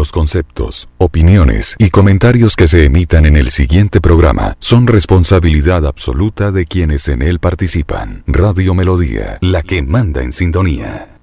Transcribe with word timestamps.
Los 0.00 0.12
conceptos, 0.12 0.88
opiniones 0.96 1.76
y 1.78 1.90
comentarios 1.90 2.56
que 2.56 2.66
se 2.66 2.86
emitan 2.86 3.26
en 3.26 3.36
el 3.36 3.50
siguiente 3.50 4.00
programa 4.00 4.56
son 4.58 4.86
responsabilidad 4.86 5.86
absoluta 5.86 6.52
de 6.52 6.64
quienes 6.64 7.06
en 7.08 7.20
él 7.20 7.38
participan. 7.38 8.24
Radio 8.26 8.72
Melodía, 8.72 9.36
la 9.42 9.62
que 9.62 9.82
manda 9.82 10.22
en 10.22 10.32
sintonía. 10.32 11.18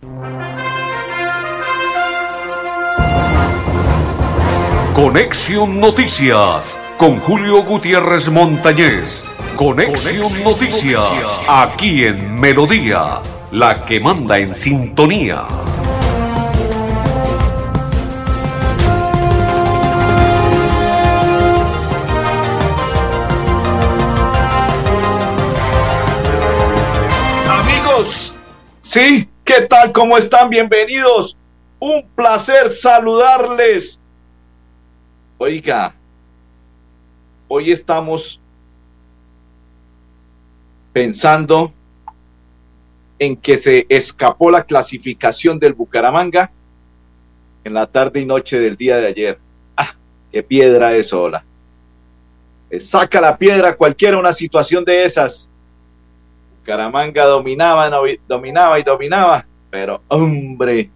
Conexión 4.93 5.79
Noticias 5.79 6.79
con 6.99 7.17
Julio 7.17 7.63
Gutiérrez 7.63 8.29
Montañez. 8.29 9.25
Conexión, 9.55 10.31
Noticias, 10.43 11.41
aquí 11.49 12.03
en 12.03 12.39
Melodía, 12.39 13.21
la 13.51 13.83
que 13.85 13.99
manda 13.99 14.37
en 14.37 14.55
sintonía. 14.55 15.47
Sí, 28.81 29.27
¿qué 29.43 29.61
tal? 29.61 29.91
¿Cómo 29.91 30.17
están? 30.17 30.49
Bienvenidos. 30.49 31.35
Un 31.79 32.07
placer 32.15 32.71
saludarles. 32.71 33.99
Oiga, 35.37 35.93
hoy 37.47 37.71
estamos 37.71 38.39
pensando 40.93 41.71
en 43.19 43.35
que 43.35 43.57
se 43.57 43.85
escapó 43.89 44.49
la 44.49 44.63
clasificación 44.63 45.59
del 45.59 45.73
Bucaramanga 45.73 46.49
en 47.63 47.73
la 47.73 47.85
tarde 47.87 48.21
y 48.21 48.25
noche 48.25 48.57
del 48.57 48.77
día 48.77 48.97
de 48.97 49.07
ayer. 49.07 49.39
¡Ah! 49.75 49.93
¡Qué 50.31 50.41
piedra 50.41 50.95
es 50.95 51.13
hola! 51.13 51.43
Saca 52.79 53.21
la 53.21 53.37
piedra 53.37 53.75
cualquiera 53.75 54.17
una 54.17 54.33
situación 54.33 54.83
de 54.83 55.05
esas. 55.05 55.49
Bucaramanga 56.67 57.23
dominaba, 57.23 57.89
dominaba 58.27 58.77
y 58.77 58.83
dominaba, 58.83 59.45
pero 59.69 60.01
hombre, 60.09 60.89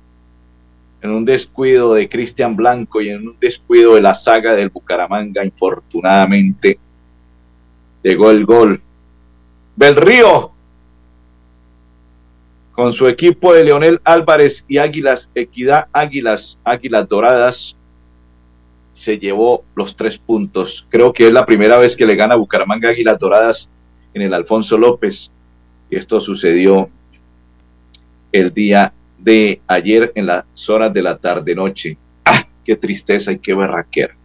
en 1.01 1.09
un 1.09 1.23
descuido 1.23 1.93
de 1.93 2.09
Cristian 2.09 2.57
Blanco 2.57 2.99
y 2.99 3.07
en 3.07 3.25
un 3.25 3.37
descuido 3.39 3.95
de 3.95 4.01
la 4.01 4.13
saga 4.13 4.53
del 4.53 4.67
Bucaramanga, 4.67 5.45
infortunadamente, 5.45 6.77
llegó 8.03 8.31
el 8.31 8.45
gol. 8.45 8.81
Belrío, 9.77 10.51
con 12.73 12.91
su 12.91 13.07
equipo 13.07 13.53
de 13.53 13.63
Leonel 13.63 14.01
Álvarez 14.03 14.65
y 14.67 14.77
Águilas, 14.77 15.29
Equidad 15.33 15.87
Águilas, 15.93 16.57
Águilas 16.65 17.07
Doradas, 17.07 17.77
se 18.93 19.17
llevó 19.17 19.63
los 19.73 19.95
tres 19.95 20.17
puntos. 20.17 20.85
Creo 20.89 21.13
que 21.13 21.27
es 21.27 21.33
la 21.33 21.45
primera 21.45 21.77
vez 21.77 21.95
que 21.95 22.05
le 22.05 22.17
gana 22.17 22.35
Bucaramanga 22.35 22.89
Águilas 22.89 23.17
Doradas 23.17 23.69
en 24.13 24.21
el 24.21 24.33
Alfonso 24.33 24.77
López. 24.77 25.31
Esto 25.91 26.21
sucedió 26.21 26.89
el 28.31 28.53
día 28.53 28.93
de 29.19 29.59
ayer 29.67 30.11
en 30.15 30.25
las 30.25 30.69
horas 30.69 30.93
de 30.93 31.01
la 31.01 31.17
tarde-noche. 31.17 31.97
¡Ah! 32.23 32.45
¡Qué 32.63 32.77
tristeza 32.77 33.33
y 33.33 33.39
qué 33.39 33.53
berraquera! 33.53 34.15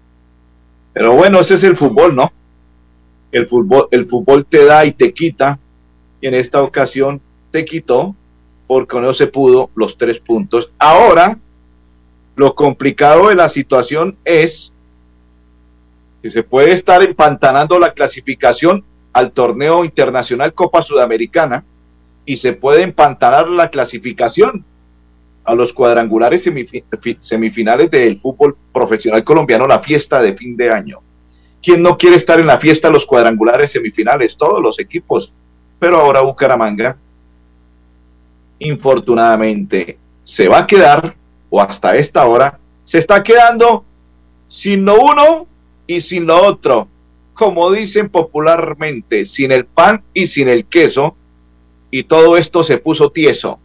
Pero 0.93 1.15
bueno, 1.15 1.41
ese 1.41 1.55
es 1.55 1.65
el 1.65 1.77
fútbol, 1.77 2.15
¿no? 2.15 2.33
El 3.33 3.49
fútbol, 3.49 3.89
el 3.91 4.07
fútbol 4.07 4.47
te 4.47 4.65
da 4.65 4.87
y 4.87 4.93
te 4.93 5.13
quita. 5.13 5.59
Y 6.21 6.29
en 6.29 6.35
esta 6.35 6.63
ocasión 6.63 7.21
te 7.51 7.65
quitó 7.65 8.15
porque 8.69 9.01
no 9.01 9.13
se 9.13 9.27
pudo 9.27 9.69
los 9.75 9.99
tres 9.99 10.21
puntos. 10.21 10.71
Ahora, 10.79 11.37
lo 12.37 12.55
complicado 12.55 13.29
de 13.29 13.35
la 13.35 13.49
situación 13.49 14.17
es 14.25 14.73
que 16.23 16.31
se 16.31 16.43
puede 16.43 16.73
estar 16.73 17.03
empantanando 17.03 17.79
la 17.79 17.93
clasificación 17.93 18.85
al 19.17 19.33
torneo 19.33 19.83
internacional 19.83 20.53
Copa 20.53 20.83
Sudamericana 20.83 21.65
y 22.27 22.37
se 22.37 22.53
puede 22.53 22.83
empantanar 22.83 23.49
la 23.49 23.71
clasificación 23.71 24.63
a 25.43 25.55
los 25.55 25.73
cuadrangulares 25.73 26.47
semifinales 27.21 27.91
del 27.91 28.21
fútbol 28.21 28.55
profesional 28.75 29.25
colombiano, 29.25 29.67
la 29.67 29.79
fiesta 29.79 30.21
de 30.21 30.35
fin 30.35 30.55
de 30.55 30.71
año. 30.71 30.99
¿Quién 31.63 31.81
no 31.83 31.97
quiere 31.97 32.17
estar 32.17 32.39
en 32.41 32.47
la 32.47 32.59
fiesta 32.59 32.89
de 32.89 32.93
los 32.93 33.07
cuadrangulares 33.07 33.73
semifinales? 33.73 34.37
Todos 34.37 34.61
los 34.61 34.79
equipos. 34.79 35.33
Pero 35.79 35.97
ahora 35.97 36.21
Bucaramanga, 36.21 36.95
infortunadamente, 38.59 39.97
se 40.25 40.47
va 40.47 40.59
a 40.59 40.67
quedar, 40.67 41.15
o 41.49 41.63
hasta 41.63 41.97
esta 41.97 42.27
hora, 42.27 42.59
se 42.85 42.99
está 42.99 43.23
quedando 43.23 43.83
sin 44.47 44.85
lo 44.85 45.01
uno 45.01 45.47
y 45.87 46.03
sin 46.03 46.27
lo 46.27 46.37
otro. 46.45 46.89
Como 47.37 47.71
dicen 47.71 48.09
popularmente, 48.09 49.27
sin 49.27 49.53
el 49.53 49.67
pan 49.67 50.03
y 50.15 50.27
sin 50.27 50.49
el 50.49 50.65
queso. 50.65 51.15
Y 51.91 52.05
todo 52.05 52.39
esto 52.39 52.63
se 52.63 52.79
puso 52.79 53.11
tieso. 53.11 53.59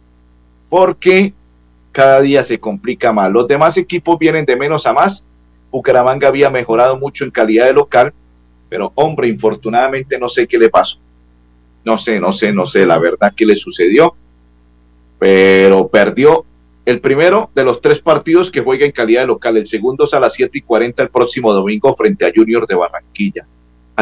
Porque 0.68 1.32
cada 1.90 2.20
día 2.20 2.44
se 2.44 2.60
complica 2.60 3.14
más. 3.14 3.32
Los 3.32 3.48
demás 3.48 3.78
equipos 3.78 4.18
vienen 4.18 4.44
de 4.44 4.56
menos 4.56 4.86
a 4.86 4.92
más. 4.92 5.24
Bucaramanga 5.70 6.28
había 6.28 6.50
mejorado 6.50 6.98
mucho 6.98 7.24
en 7.24 7.30
calidad 7.30 7.64
de 7.64 7.72
local, 7.72 8.12
pero 8.68 8.92
hombre, 8.94 9.28
infortunadamente 9.28 10.18
no 10.18 10.28
sé 10.28 10.46
qué 10.46 10.58
le 10.58 10.68
pasó. 10.68 10.98
No 11.82 11.96
sé, 11.96 12.20
no 12.20 12.30
sé, 12.30 12.52
no 12.52 12.66
sé 12.66 12.84
la 12.84 12.98
verdad 12.98 13.32
qué 13.34 13.46
le 13.46 13.56
sucedió, 13.56 14.14
pero 15.18 15.88
perdió 15.88 16.44
el 16.84 17.00
primero 17.00 17.50
de 17.54 17.64
los 17.64 17.80
tres 17.80 18.00
partidos 18.00 18.50
que 18.50 18.60
juega 18.60 18.84
en 18.84 18.92
calidad 18.92 19.22
de 19.22 19.28
local. 19.28 19.56
El 19.56 19.66
segundo 19.66 20.04
es 20.04 20.12
a 20.12 20.20
las 20.20 20.34
7 20.34 20.58
y 20.58 20.60
40 20.60 21.02
el 21.02 21.08
próximo 21.08 21.54
domingo 21.54 21.94
frente 21.94 22.26
a 22.26 22.32
Junior 22.34 22.66
de 22.66 22.74
Barranquilla. 22.74 23.46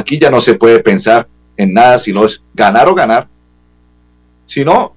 Aquí 0.00 0.18
ya 0.18 0.30
no 0.30 0.40
se 0.40 0.54
puede 0.54 0.80
pensar 0.80 1.26
en 1.56 1.74
nada 1.74 1.98
si 1.98 2.12
no 2.12 2.24
es 2.24 2.42
ganar 2.54 2.88
o 2.88 2.94
ganar. 2.94 3.28
Si 4.46 4.64
no, 4.64 4.94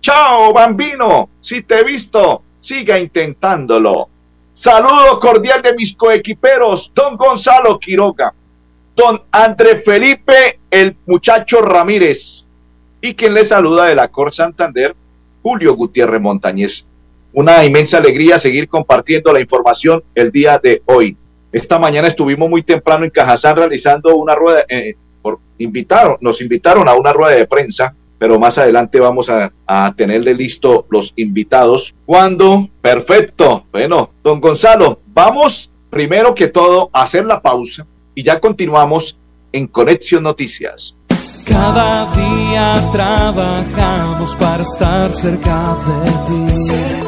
Chao, 0.00 0.52
bambino. 0.52 1.28
Si 1.40 1.62
te 1.62 1.80
he 1.80 1.84
visto, 1.84 2.42
siga 2.60 2.98
intentándolo. 2.98 4.08
Saludo 4.52 5.18
cordial 5.20 5.62
de 5.62 5.74
mis 5.74 5.94
coequiperos, 5.94 6.90
don 6.94 7.16
Gonzalo 7.16 7.78
Quiroga, 7.78 8.32
don 8.96 9.22
André 9.30 9.76
Felipe, 9.76 10.58
el 10.70 10.96
muchacho 11.06 11.60
Ramírez, 11.60 12.44
y 13.00 13.14
quien 13.14 13.34
le 13.34 13.44
saluda 13.44 13.84
de 13.84 13.94
la 13.94 14.08
Cor 14.08 14.34
Santander, 14.34 14.96
Julio 15.42 15.74
Gutiérrez 15.74 16.20
Montañez. 16.20 16.84
Una 17.32 17.64
inmensa 17.64 17.98
alegría 17.98 18.38
seguir 18.38 18.68
compartiendo 18.68 19.32
la 19.32 19.40
información 19.40 20.02
el 20.14 20.32
día 20.32 20.58
de 20.58 20.82
hoy. 20.86 21.16
Esta 21.52 21.78
mañana 21.78 22.08
estuvimos 22.08 22.48
muy 22.48 22.62
temprano 22.62 23.04
en 23.04 23.10
Cajazán 23.10 23.56
realizando 23.56 24.14
una 24.16 24.34
rueda, 24.34 24.64
eh, 24.68 24.94
por, 25.22 25.38
invitaron, 25.58 26.16
nos 26.20 26.40
invitaron 26.40 26.88
a 26.88 26.94
una 26.94 27.12
rueda 27.12 27.36
de 27.36 27.46
prensa 27.46 27.94
pero 28.18 28.38
más 28.38 28.58
adelante 28.58 28.98
vamos 28.98 29.30
a, 29.30 29.50
tenerle 29.96 30.34
listo 30.34 30.86
los 30.90 31.12
invitados. 31.16 31.94
¿Cuándo? 32.04 32.68
Perfecto. 32.80 33.64
Bueno, 33.70 34.10
don 34.22 34.40
Gonzalo, 34.40 35.00
vamos 35.14 35.70
primero 35.88 36.34
que 36.34 36.48
todo 36.48 36.90
a 36.92 37.02
hacer 37.02 37.24
la 37.24 37.40
pausa 37.40 37.86
y 38.14 38.22
ya 38.22 38.40
continuamos 38.40 39.16
en 39.52 39.66
Conexión 39.66 40.24
Noticias. 40.24 40.96
Cada 41.44 42.10
día 42.12 42.90
trabajamos 42.92 44.36
para 44.36 44.62
estar 44.62 45.12
cerca 45.12 45.76
de 45.86 46.10
ti. 46.26 47.07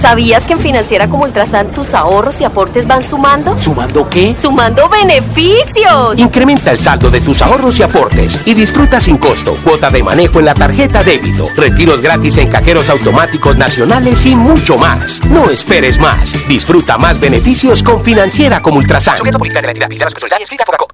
¿Sabías 0.00 0.44
que 0.46 0.52
en 0.52 0.60
Financiera 0.60 1.08
como 1.08 1.24
Ultrasan 1.24 1.72
tus 1.72 1.92
ahorros 1.92 2.40
y 2.40 2.44
aportes 2.44 2.86
van 2.86 3.02
sumando? 3.02 3.58
¿Sumando 3.58 4.08
qué? 4.08 4.32
¡Sumando 4.32 4.88
beneficios! 4.88 6.16
Incrementa 6.16 6.70
el 6.70 6.78
saldo 6.78 7.10
de 7.10 7.20
tus 7.20 7.42
ahorros 7.42 7.78
y 7.80 7.82
aportes 7.82 8.46
y 8.46 8.54
disfruta 8.54 9.00
sin 9.00 9.18
costo 9.18 9.56
cuota 9.64 9.90
de 9.90 10.02
manejo 10.04 10.38
en 10.38 10.44
la 10.44 10.54
tarjeta 10.54 11.02
débito, 11.02 11.48
retiros 11.56 12.00
gratis 12.00 12.38
en 12.38 12.48
cajeros 12.48 12.90
automáticos 12.90 13.56
nacionales 13.56 14.24
y 14.24 14.36
mucho 14.36 14.78
más. 14.78 15.24
No 15.24 15.50
esperes 15.50 15.98
más. 15.98 16.36
Disfruta 16.46 16.96
más 16.96 17.18
beneficios 17.18 17.82
con 17.82 18.04
Financiera 18.04 18.62
como 18.62 18.78
Ultrasan. 18.78 19.16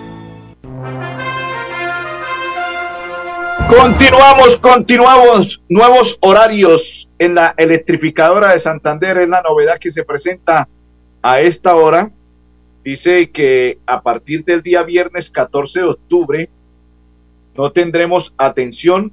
Continuamos, 3.69 4.59
continuamos. 4.59 5.61
Nuevos 5.69 6.17
horarios 6.21 7.09
en 7.19 7.35
la 7.35 7.53
electrificadora 7.57 8.51
de 8.51 8.59
Santander 8.59 9.17
es 9.17 9.29
la 9.29 9.41
novedad 9.41 9.79
que 9.79 9.91
se 9.91 10.03
presenta 10.03 10.67
a 11.21 11.41
esta 11.41 11.75
hora. 11.75 12.11
Dice 12.83 13.29
que 13.29 13.77
a 13.85 14.01
partir 14.01 14.43
del 14.43 14.61
día 14.61 14.83
viernes 14.83 15.29
14 15.29 15.79
de 15.79 15.85
octubre 15.85 16.49
no 17.55 17.71
tendremos 17.71 18.33
atención 18.37 19.11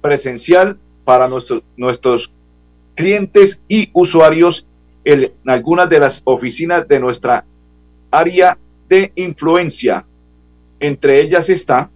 presencial 0.00 0.78
para 1.04 1.28
nuestros, 1.28 1.62
nuestros 1.76 2.30
clientes 2.94 3.60
y 3.68 3.90
usuarios 3.92 4.66
en 5.04 5.32
algunas 5.46 5.88
de 5.90 6.00
las 6.00 6.22
oficinas 6.24 6.86
de 6.88 7.00
nuestra 7.00 7.44
área 8.10 8.56
de 8.88 9.12
influencia. 9.16 10.04
Entre 10.80 11.20
ellas 11.20 11.48
está 11.48 11.90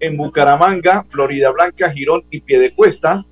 en 0.00 0.16
Bucaramanga, 0.16 1.04
Florida 1.08 1.50
Blanca, 1.50 1.90
Girón 1.90 2.22
y 2.30 2.40
Piedecuesta, 2.40 3.24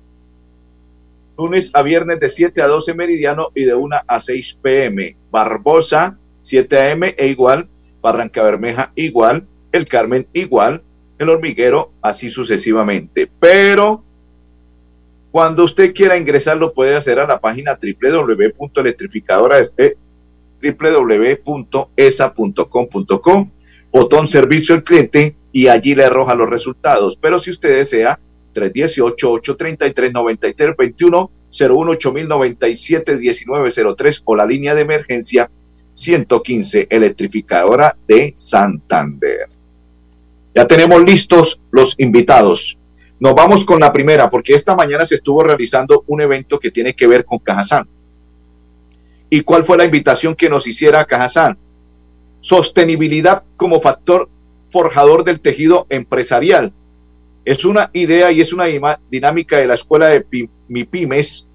lunes 1.37 1.71
a 1.73 1.83
viernes 1.83 2.19
de 2.19 2.29
7 2.29 2.61
a 2.61 2.67
12 2.67 2.93
meridiano 2.93 3.49
y 3.53 3.63
de 3.63 3.75
1 3.75 3.95
a 4.07 4.21
6 4.21 4.59
pm. 4.61 5.15
Barbosa, 5.31 6.17
7 6.41 6.91
am 6.91 7.03
e 7.03 7.27
igual, 7.27 7.67
Barranca 8.01 8.43
Bermeja 8.43 8.91
igual, 8.95 9.45
El 9.71 9.85
Carmen 9.85 10.27
igual, 10.33 10.81
El 11.19 11.29
Hormiguero, 11.29 11.91
así 12.01 12.29
sucesivamente. 12.29 13.29
Pero 13.39 14.03
cuando 15.31 15.63
usted 15.63 15.93
quiera 15.93 16.17
ingresar 16.17 16.57
lo 16.57 16.73
puede 16.73 16.95
hacer 16.95 17.19
a 17.19 17.27
la 17.27 17.39
página 17.39 17.77
www.electrificadora 17.77 19.61
www.esa.com.co, 20.59 23.47
botón 23.91 24.27
servicio 24.27 24.75
al 24.75 24.83
cliente 24.83 25.35
y 25.57 25.67
allí 25.69 25.95
le 25.95 26.05
arroja 26.05 26.35
los 26.35 26.47
resultados. 26.47 27.17
Pero 27.19 27.39
si 27.39 27.49
usted 27.49 27.77
desea, 27.77 28.19
318-833-9321, 28.53 31.29
018-1903 31.51 34.21
o 34.23 34.35
la 34.35 34.45
línea 34.45 34.75
de 34.75 34.81
emergencia 34.81 35.49
115, 35.95 36.85
electrificadora 36.91 37.95
de 38.07 38.33
Santander. 38.35 39.47
Ya 40.53 40.67
tenemos 40.67 41.03
listos 41.03 41.59
los 41.71 41.95
invitados. 41.97 42.77
Nos 43.19 43.33
vamos 43.33 43.65
con 43.65 43.79
la 43.79 43.91
primera, 43.91 44.29
porque 44.29 44.53
esta 44.53 44.75
mañana 44.75 45.07
se 45.07 45.15
estuvo 45.15 45.43
realizando 45.43 46.03
un 46.05 46.21
evento 46.21 46.59
que 46.59 46.69
tiene 46.69 46.93
que 46.93 47.07
ver 47.07 47.25
con 47.25 47.39
Cajazán. 47.39 47.87
¿Y 49.31 49.41
cuál 49.41 49.63
fue 49.63 49.79
la 49.79 49.85
invitación 49.85 50.35
que 50.35 50.51
nos 50.51 50.67
hiciera 50.67 51.03
Cajazán? 51.03 51.57
Sostenibilidad 52.41 53.41
como 53.55 53.81
factor 53.81 54.29
forjador 54.69 55.23
del 55.23 55.39
tejido 55.39 55.85
empresarial. 55.89 56.71
Es 57.45 57.65
una 57.65 57.89
idea 57.93 58.31
y 58.31 58.41
es 58.41 58.51
una 58.51 58.65
dinámica 59.09 59.57
de 59.57 59.67
la 59.67 59.75
Escuela 59.75 60.07
de 60.07 60.25
MIPIMES 60.67 61.45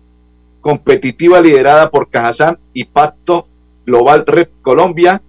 competitiva 0.60 1.40
liderada 1.40 1.90
por 1.90 2.08
Cajazán 2.08 2.58
y 2.72 2.84
Pacto 2.84 3.46
Global 3.84 4.24
Red 4.26 4.48
Colombia 4.62 5.20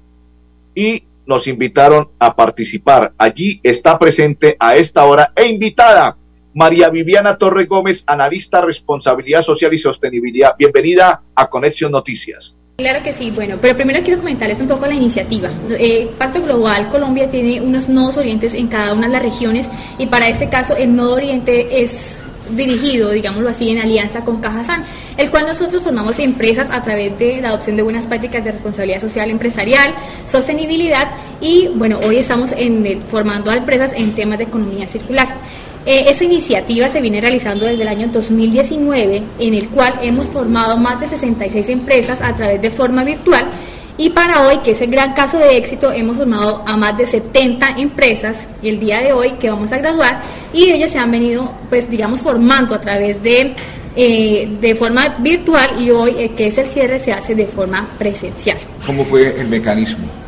y 0.75 1.03
nos 1.25 1.47
invitaron 1.47 2.09
a 2.19 2.35
participar. 2.35 3.13
Allí 3.18 3.59
está 3.63 3.97
presente 3.97 4.56
a 4.59 4.75
esta 4.75 5.06
hora 5.06 5.31
e 5.35 5.47
invitada 5.47 6.15
María 6.53 6.89
Viviana 6.89 7.38
Torre 7.38 7.65
Gómez, 7.65 8.03
analista 8.06 8.62
responsabilidad 8.62 9.41
social 9.41 9.74
y 9.74 9.80
sostenibilidad. 9.80 10.56
Bienvenida 10.57 11.21
a 11.35 11.50
Conexión 11.50 11.91
Noticias. 11.91 12.56
Claro 12.75 13.04
que 13.04 13.14
sí, 13.14 13.30
bueno, 13.30 13.58
pero 13.62 13.75
primero 13.75 14.02
quiero 14.04 14.20
comentarles 14.20 14.60
un 14.60 14.68
poco 14.68 14.88
la 14.88 14.96
iniciativa. 14.96 15.52
Eh, 15.78 16.10
Pacto 16.18 16.42
Global 16.42 16.90
Colombia 16.90 17.30
tiene 17.30 17.62
unos 17.62 17.88
nodos 17.88 18.18
orientes 18.18 18.56
en 18.56 18.68
cada 18.68 18.94
una 18.94 19.06
de 19.06 19.14
las 19.14 19.22
regiones 19.22 19.70
y 20.00 20.08
para 20.08 20.28
este 20.28 20.50
caso 20.50 20.75
el 20.75 20.96
nodo 20.96 21.14
oriente 21.14 21.84
es 21.84 22.18
dirigido, 22.50 23.12
digámoslo 23.12 23.50
así, 23.50 23.70
en 23.70 23.80
alianza 23.80 24.22
con 24.25 24.42
Cajasan, 24.42 24.84
el 25.18 25.30
cual 25.30 25.46
nosotros 25.46 25.84
formamos 25.84 26.18
empresas 26.18 26.68
a 26.72 26.81
través 26.81 27.18
de 27.20 27.40
la 27.42 27.50
adopción 27.50 27.75
de 27.75 27.84
buenas 27.84 28.08
prácticas 28.08 28.44
de 28.44 28.54
responsabilidad 28.54 29.02
social 29.02 29.30
empresarial, 29.30 29.94
sostenibilidad 30.28 31.10
y 31.42 31.68
bueno, 31.76 32.00
hoy 32.04 32.18
estamos 32.18 32.54
en, 32.58 33.04
formando 33.04 33.52
a 33.52 33.56
empresas 33.56 33.94
en 33.94 34.16
temas 34.16 34.40
de 34.40 34.46
economía 34.46 34.88
circular. 34.88 35.28
Eh, 35.85 36.06
esa 36.07 36.24
iniciativa 36.24 36.88
se 36.88 37.01
viene 37.01 37.19
realizando 37.19 37.65
desde 37.65 37.81
el 37.81 37.89
año 37.89 38.07
2019, 38.07 39.21
en 39.39 39.53
el 39.53 39.68
cual 39.69 39.95
hemos 40.01 40.27
formado 40.27 40.77
más 40.77 41.00
de 41.00 41.07
66 41.07 41.69
empresas 41.69 42.21
a 42.21 42.33
través 42.33 42.62
de 42.62 42.71
forma 42.71 43.03
virtual. 43.03 43.45
Y 43.97 44.09
para 44.09 44.47
hoy, 44.47 44.57
que 44.59 44.71
es 44.71 44.81
el 44.81 44.89
gran 44.89 45.13
caso 45.13 45.38
de 45.38 45.57
éxito, 45.57 45.91
hemos 45.91 46.18
formado 46.18 46.63
a 46.65 46.75
más 46.77 46.97
de 46.97 47.06
70 47.06 47.75
empresas 47.77 48.47
el 48.63 48.80
día 48.80 49.01
de 49.01 49.13
hoy 49.13 49.33
que 49.33 49.50
vamos 49.50 49.71
a 49.71 49.77
graduar 49.77 50.21
y 50.51 50.71
ellas 50.71 50.91
se 50.91 50.97
han 50.97 51.12
venido, 51.12 51.51
pues 51.69 51.89
digamos, 51.89 52.21
formando 52.21 52.74
a 52.74 52.81
través 52.81 53.21
de, 53.21 53.53
eh, 53.95 54.57
de 54.59 54.75
forma 54.75 55.18
virtual 55.19 55.80
y 55.80 55.91
hoy, 55.91 56.15
eh, 56.18 56.31
que 56.35 56.47
es 56.47 56.57
el 56.57 56.68
cierre, 56.68 56.97
se 56.97 57.12
hace 57.12 57.35
de 57.35 57.45
forma 57.45 57.88
presencial. 58.00 58.57
¿Cómo 58.85 59.03
fue 59.03 59.39
el 59.39 59.47
mecanismo? 59.47 60.23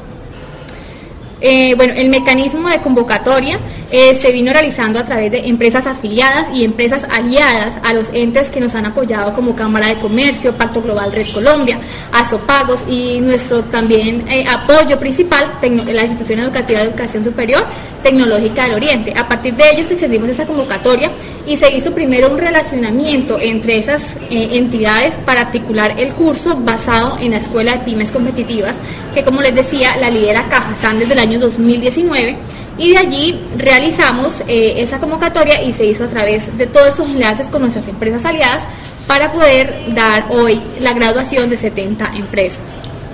Eh, 1.41 1.73
bueno, 1.75 1.93
el 1.95 2.09
mecanismo 2.09 2.69
de 2.69 2.79
convocatoria 2.79 3.59
eh, 3.91 4.15
se 4.15 4.31
vino 4.31 4.53
realizando 4.53 4.99
a 4.99 5.05
través 5.05 5.31
de 5.31 5.47
empresas 5.47 5.85
afiliadas 5.85 6.47
y 6.53 6.63
empresas 6.63 7.05
aliadas 7.09 7.77
a 7.83 7.93
los 7.93 8.09
entes 8.13 8.49
que 8.49 8.61
nos 8.61 8.73
han 8.73 8.85
apoyado 8.85 9.33
como 9.33 9.55
Cámara 9.55 9.87
de 9.87 9.95
Comercio, 9.95 10.55
Pacto 10.55 10.81
Global 10.81 11.11
Red 11.11 11.27
Colombia, 11.33 11.77
Azopagos 12.12 12.83
y 12.88 13.19
nuestro 13.19 13.63
también 13.63 14.25
eh, 14.29 14.45
apoyo 14.48 14.98
principal, 14.98 15.45
la 15.62 16.03
Institución 16.03 16.39
Educativa 16.39 16.79
de 16.79 16.86
Educación 16.86 17.24
Superior 17.24 17.65
Tecnológica 18.01 18.63
del 18.63 18.75
Oriente. 18.75 19.13
A 19.15 19.27
partir 19.27 19.55
de 19.55 19.71
ellos 19.71 19.91
extendimos 19.91 20.29
esa 20.29 20.45
convocatoria 20.45 21.12
y 21.45 21.57
se 21.57 21.75
hizo 21.75 21.91
primero 21.91 22.31
un 22.31 22.37
relacionamiento 22.37 23.39
entre 23.39 23.77
esas 23.77 24.15
entidades 24.29 25.13
para 25.25 25.41
articular 25.41 25.93
el 25.97 26.11
curso 26.13 26.55
basado 26.57 27.17
en 27.19 27.31
la 27.31 27.37
Escuela 27.37 27.73
de 27.73 27.79
Pymes 27.79 28.11
Competitivas, 28.11 28.75
que 29.13 29.23
como 29.23 29.41
les 29.41 29.53
decía, 29.53 29.95
la 29.97 30.09
lidera 30.09 30.47
Cajazán 30.49 30.99
desde 30.99 31.13
el 31.13 31.19
año 31.19 31.39
2019 31.39 32.37
y 32.77 32.91
de 32.91 32.97
allí 32.97 33.39
realizamos 33.57 34.41
eh, 34.47 34.73
esa 34.77 34.99
convocatoria 34.99 35.63
y 35.63 35.73
se 35.73 35.85
hizo 35.85 36.03
a 36.03 36.07
través 36.07 36.57
de 36.57 36.67
todos 36.67 36.89
estos 36.89 37.07
enlaces 37.07 37.47
con 37.47 37.61
nuestras 37.61 37.87
empresas 37.87 38.25
aliadas 38.25 38.65
para 39.07 39.31
poder 39.31 39.73
dar 39.93 40.25
hoy 40.29 40.61
la 40.79 40.93
graduación 40.93 41.49
de 41.49 41.57
70 41.57 42.15
empresas. 42.15 42.59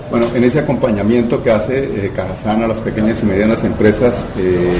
Bueno, 0.09 0.27
en 0.33 0.43
ese 0.43 0.59
acompañamiento 0.59 1.41
que 1.43 1.51
hace 1.51 1.77
eh, 1.79 2.11
Cajazán 2.15 2.63
a 2.63 2.67
las 2.67 2.81
pequeñas 2.81 3.21
y 3.23 3.25
medianas 3.25 3.63
empresas, 3.63 4.25
eh, 4.37 4.73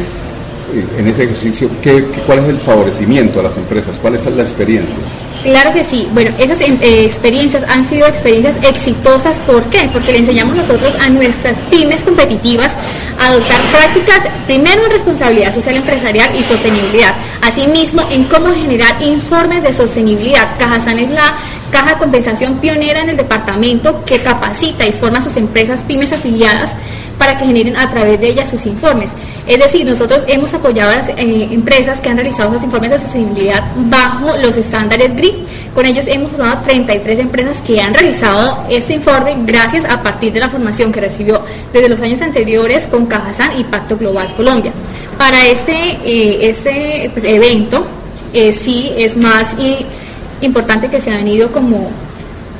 en 0.98 1.08
ese 1.08 1.24
ejercicio, 1.24 1.70
¿qué, 1.82 2.04
cuál 2.26 2.40
es 2.40 2.46
el 2.50 2.60
favorecimiento 2.60 3.40
a 3.40 3.44
las 3.44 3.58
empresas? 3.58 3.98
¿Cuál 4.02 4.16
es 4.16 4.26
la 4.26 4.44
experiencia? 4.44 4.96
Claro 5.44 5.74
que 5.74 5.84
sí. 5.84 6.08
Bueno, 6.14 6.32
esas 6.38 6.62
em, 6.62 6.78
eh, 6.82 7.04
experiencias 7.04 7.64
han 7.68 7.88
sido 7.90 8.08
experiencias 8.08 8.56
exitosas. 8.64 9.40
¿Por 9.40 9.64
qué? 9.66 9.90
Porque 9.92 10.12
le 10.12 10.20
enseñamos 10.20 10.56
nosotros 10.56 10.94
a 11.02 11.10
nuestras 11.10 11.58
pymes 11.70 12.02
competitivas 12.02 12.74
a 13.20 13.28
adoptar 13.28 13.60
prácticas, 13.72 14.20
primero 14.46 14.86
en 14.86 14.92
responsabilidad 14.92 15.54
social 15.54 15.76
empresarial 15.76 16.30
y 16.40 16.44
sostenibilidad. 16.44 17.16
Asimismo, 17.42 18.04
en 18.12 18.26
cómo 18.26 18.54
generar 18.54 19.02
informes 19.02 19.64
de 19.64 19.74
sostenibilidad. 19.74 20.58
Cajazán 20.60 21.00
es 21.00 21.10
la 21.10 21.34
caja 21.72 21.94
de 21.94 22.00
compensación 22.00 22.58
pionera 22.58 23.02
en 23.02 23.10
el 23.10 23.18
departamento 23.18 24.04
que 24.06 24.22
capacita 24.22 24.86
y 24.86 24.92
forma 24.92 25.20
a 25.20 25.24
sus 25.24 25.38
empresas 25.38 25.82
pymes 25.88 26.14
afiliadas 26.14 26.74
para 27.18 27.38
que 27.38 27.46
generen 27.46 27.78
a 27.78 27.90
través 27.90 28.20
de 28.20 28.30
ellas 28.30 28.50
sus 28.50 28.66
informes. 28.66 29.10
Es 29.48 29.58
decir, 29.58 29.86
nosotros 29.86 30.24
hemos 30.28 30.54
apoyado 30.54 30.92
a 30.92 30.96
las 30.98 31.10
eh, 31.10 31.48
empresas 31.52 32.00
que 32.00 32.10
han 32.10 32.18
realizado 32.18 32.52
esos 32.52 32.64
informes 32.64 32.92
de 32.92 33.00
sostenibilidad 33.00 33.64
bajo 33.76 34.38
los 34.38 34.56
estándares 34.56 35.16
GRI. 35.16 35.46
Con 35.74 35.86
ellos 35.86 36.06
hemos 36.08 36.32
formado 36.32 36.62
33 36.64 37.20
empresas 37.20 37.58
que 37.62 37.82
han 37.82 37.94
realizado 37.94 38.66
este 38.70 38.94
informe 38.94 39.36
gracias 39.46 39.86
a 39.86 40.04
partir 40.04 40.32
de 40.34 40.42
la 40.42 40.50
formación 40.50 40.92
que 40.92 41.02
recibió 41.02 41.42
desde 41.74 41.90
los 41.90 42.00
años 42.02 42.22
anteriores 42.22 42.86
con 42.88 43.08
Cajazán 43.08 43.58
y 43.58 43.64
Pacto 43.64 43.98
Global 43.98 44.32
Colombia. 44.36 44.72
Para 45.18 45.48
este, 45.48 45.98
eh, 46.06 46.50
este 46.50 47.10
pues, 47.14 47.26
evento, 47.26 47.86
eh, 48.34 48.54
sí 48.54 48.92
es 48.96 49.18
más 49.18 49.56
importante 50.42 50.88
que 50.88 51.02
se 51.02 51.12
ha 51.12 51.18
venido 51.18 51.52
como 51.52 51.90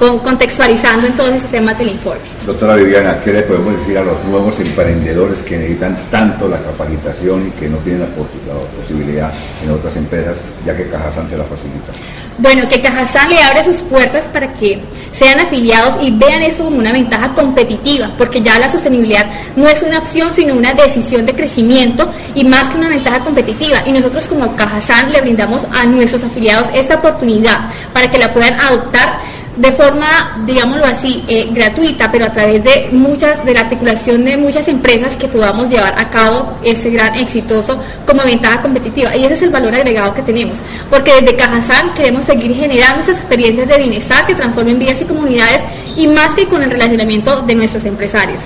contextualizando 0.02 1.06
en 1.06 1.16
todos 1.16 1.36
esos 1.36 1.52
temas 1.52 1.78
del 1.78 1.90
informe. 1.90 2.22
Doctora 2.46 2.76
Viviana, 2.76 3.20
¿qué 3.24 3.34
le 3.34 3.44
podemos 3.44 3.76
decir 3.76 4.00
a 4.00 4.04
los 4.04 4.24
nuevos 4.24 4.60
emprendedores 4.60 5.40
que 5.44 5.58
necesitan 5.58 5.96
tanto 6.10 6.48
la 6.48 6.60
capacitación 6.60 7.48
y 7.48 7.52
que 7.52 7.70
no 7.70 7.78
tienen 7.78 8.02
la, 8.02 8.08
posibilidad 8.08 9.32
en 9.64 9.70
otras 9.70 9.96
empresas, 9.96 10.42
ya 10.66 10.76
que 10.76 10.90
Cajasan 10.90 11.30
se 11.30 11.38
la 11.38 11.44
facilita? 11.44 11.94
Bueno, 12.38 12.68
que 12.68 12.82
Cajazán 12.82 13.30
le 13.30 13.40
abre 13.40 13.64
sus 13.64 13.78
puertas 13.82 14.26
para 14.26 14.52
que 14.54 14.82
sean 15.12 15.40
afiliados 15.40 15.98
y 16.02 16.10
vean 16.10 16.42
eso 16.42 16.64
como 16.64 16.80
una 16.80 16.92
ventaja 16.92 17.36
competitiva, 17.36 18.10
porque 18.18 18.42
ya 18.42 18.58
la 18.58 18.68
sostenibilidad 18.68 19.28
no 19.56 19.68
es 19.68 19.84
una 19.84 20.00
opción, 20.00 20.34
sino 20.34 20.56
una 20.56 20.74
decisión 20.74 21.28
de 21.28 21.36
crecimiento 21.36 22.10
y 22.34 22.44
más 22.44 22.70
que 22.70 22.78
una 22.78 22.90
ventaja 22.90 23.20
competitiva. 23.20 23.84
Y 23.86 23.92
nosotros 23.92 24.28
como 24.28 24.56
Cajazán 24.56 25.12
le 25.12 25.22
brindamos 25.22 25.68
a 25.72 25.86
nuestros 25.86 26.24
afiliados 26.24 26.70
esta 26.74 26.96
oportunidad 26.96 27.70
para 27.94 28.10
que 28.10 28.18
la 28.18 28.34
puedan 28.34 28.60
adoptar 28.60 29.20
de 29.56 29.72
forma, 29.74 30.44
digámoslo 30.46 30.86
así, 30.86 31.24
eh, 31.28 31.50
gratuita, 31.52 32.12
pero 32.12 32.26
a 32.26 32.32
través 32.32 32.64
de 32.64 32.90
muchas, 32.92 33.44
de 33.44 33.54
la 33.54 33.62
articulación 33.62 34.24
de 34.24 34.38
muchas 34.38 34.68
empresas 34.68 35.18
que 35.18 35.28
podamos 35.28 35.70
llevar 35.70 36.00
a 36.00 36.10
cabo 36.10 36.58
ese 36.64 36.90
gran 36.90 37.16
exitoso 37.16 37.80
como 38.06 38.24
ventaja 38.24 38.62
competitiva. 38.62 39.16
Y 39.16 39.26
ese 39.26 39.34
es 39.34 39.42
el 39.42 39.50
valor 39.50 39.76
agregado 39.76 40.14
que 40.14 40.22
tenemos, 40.22 40.58
porque 40.90 41.14
desde 41.22 41.36
Cajazán 41.36 41.94
queremos 41.94 42.26
seguir 42.26 42.56
generando 42.56 43.02
esas 43.02 43.18
experiencias 43.18 43.68
de 43.68 43.78
bienestar 43.78 44.26
que 44.26 44.36
transformen 44.36 44.80
vidas 44.80 45.02
y 45.02 45.06
comunidades 45.06 45.62
y 45.98 46.08
más 46.08 46.34
que 46.36 46.48
con 46.48 46.64
el 46.64 46.72
relacionamiento 46.72 47.42
de 47.42 47.56
nuestros 47.56 47.84
empresarios. 47.86 48.44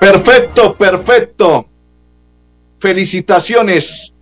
Perfecto, 0.00 0.74
perfecto. 0.74 1.66
Felicitaciones 2.78 4.13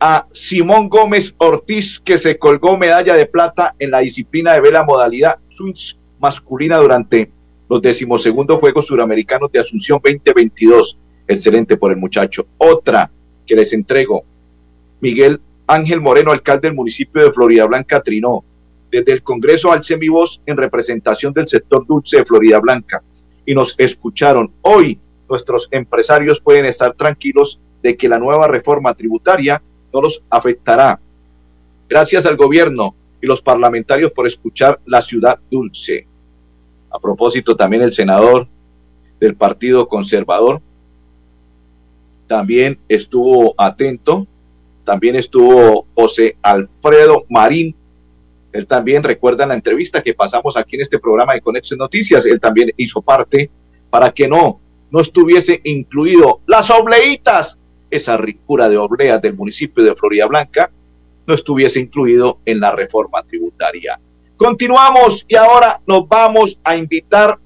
a 0.00 0.26
Simón 0.32 0.88
Gómez 0.88 1.34
Ortiz, 1.38 1.98
que 1.98 2.18
se 2.18 2.38
colgó 2.38 2.78
medalla 2.78 3.16
de 3.16 3.26
plata 3.26 3.74
en 3.78 3.90
la 3.90 3.98
disciplina 3.98 4.52
de 4.52 4.60
vela 4.60 4.84
modalidad 4.84 5.38
swings 5.48 5.96
masculina 6.20 6.76
durante 6.78 7.30
los 7.68 7.82
decimosegundos 7.82 8.60
Juegos 8.60 8.86
Suramericanos 8.86 9.50
de 9.52 9.60
Asunción 9.60 10.00
2022. 10.02 10.96
Excelente 11.26 11.76
por 11.76 11.90
el 11.90 11.98
muchacho. 11.98 12.46
Otra 12.56 13.10
que 13.46 13.54
les 13.54 13.72
entrego, 13.72 14.24
Miguel 15.00 15.40
Ángel 15.66 16.00
Moreno, 16.00 16.32
alcalde 16.32 16.68
del 16.68 16.76
municipio 16.76 17.22
de 17.22 17.32
Florida 17.32 17.66
Blanca, 17.66 18.00
Trinó. 18.00 18.42
Desde 18.90 19.12
el 19.12 19.22
Congreso 19.22 19.70
al 19.70 19.82
mi 19.98 20.08
voz 20.08 20.40
en 20.46 20.56
representación 20.56 21.34
del 21.34 21.46
sector 21.46 21.86
dulce 21.86 22.18
de 22.18 22.24
Florida 22.24 22.58
Blanca 22.58 23.02
y 23.44 23.54
nos 23.54 23.74
escucharon. 23.76 24.50
Hoy 24.62 24.98
nuestros 25.28 25.68
empresarios 25.70 26.40
pueden 26.40 26.64
estar 26.64 26.94
tranquilos 26.94 27.58
de 27.82 27.96
que 27.96 28.08
la 28.08 28.18
nueva 28.18 28.48
reforma 28.48 28.94
tributaria 28.94 29.60
no 29.92 30.00
los 30.00 30.22
afectará. 30.30 31.00
Gracias 31.88 32.26
al 32.26 32.36
gobierno 32.36 32.94
y 33.20 33.26
los 33.26 33.42
parlamentarios 33.42 34.12
por 34.12 34.26
escuchar 34.26 34.78
la 34.86 35.02
ciudad 35.02 35.38
dulce. 35.50 36.06
A 36.90 36.98
propósito, 36.98 37.56
también 37.56 37.82
el 37.82 37.92
senador 37.92 38.46
del 39.20 39.34
Partido 39.34 39.88
Conservador 39.88 40.60
también 42.28 42.78
estuvo 42.88 43.54
atento. 43.56 44.26
También 44.84 45.16
estuvo 45.16 45.86
José 45.94 46.36
Alfredo 46.42 47.24
Marín. 47.28 47.74
Él 48.52 48.66
también 48.66 49.02
recuerda 49.02 49.46
la 49.46 49.54
entrevista 49.54 50.02
que 50.02 50.14
pasamos 50.14 50.56
aquí 50.56 50.76
en 50.76 50.82
este 50.82 50.98
programa 50.98 51.34
de 51.34 51.40
Conexión 51.40 51.78
Noticias. 51.78 52.24
Él 52.26 52.38
también 52.38 52.70
hizo 52.76 53.02
parte 53.02 53.50
para 53.90 54.10
que 54.10 54.28
no, 54.28 54.60
no 54.90 55.00
estuviese 55.00 55.60
incluido 55.64 56.40
las 56.46 56.70
obleitas 56.70 57.58
esa 57.90 58.16
ricura 58.16 58.68
de 58.68 58.76
obleas 58.76 59.20
del 59.22 59.34
municipio 59.34 59.82
de 59.84 59.94
Florida 59.94 60.26
Blanca 60.26 60.70
no 61.26 61.34
estuviese 61.34 61.80
incluido 61.80 62.38
en 62.44 62.60
la 62.60 62.72
reforma 62.72 63.22
tributaria. 63.22 63.98
Continuamos 64.36 65.26
y 65.28 65.36
ahora 65.36 65.80
nos 65.86 66.08
vamos 66.08 66.58
a 66.64 66.76
invitar 66.76 67.36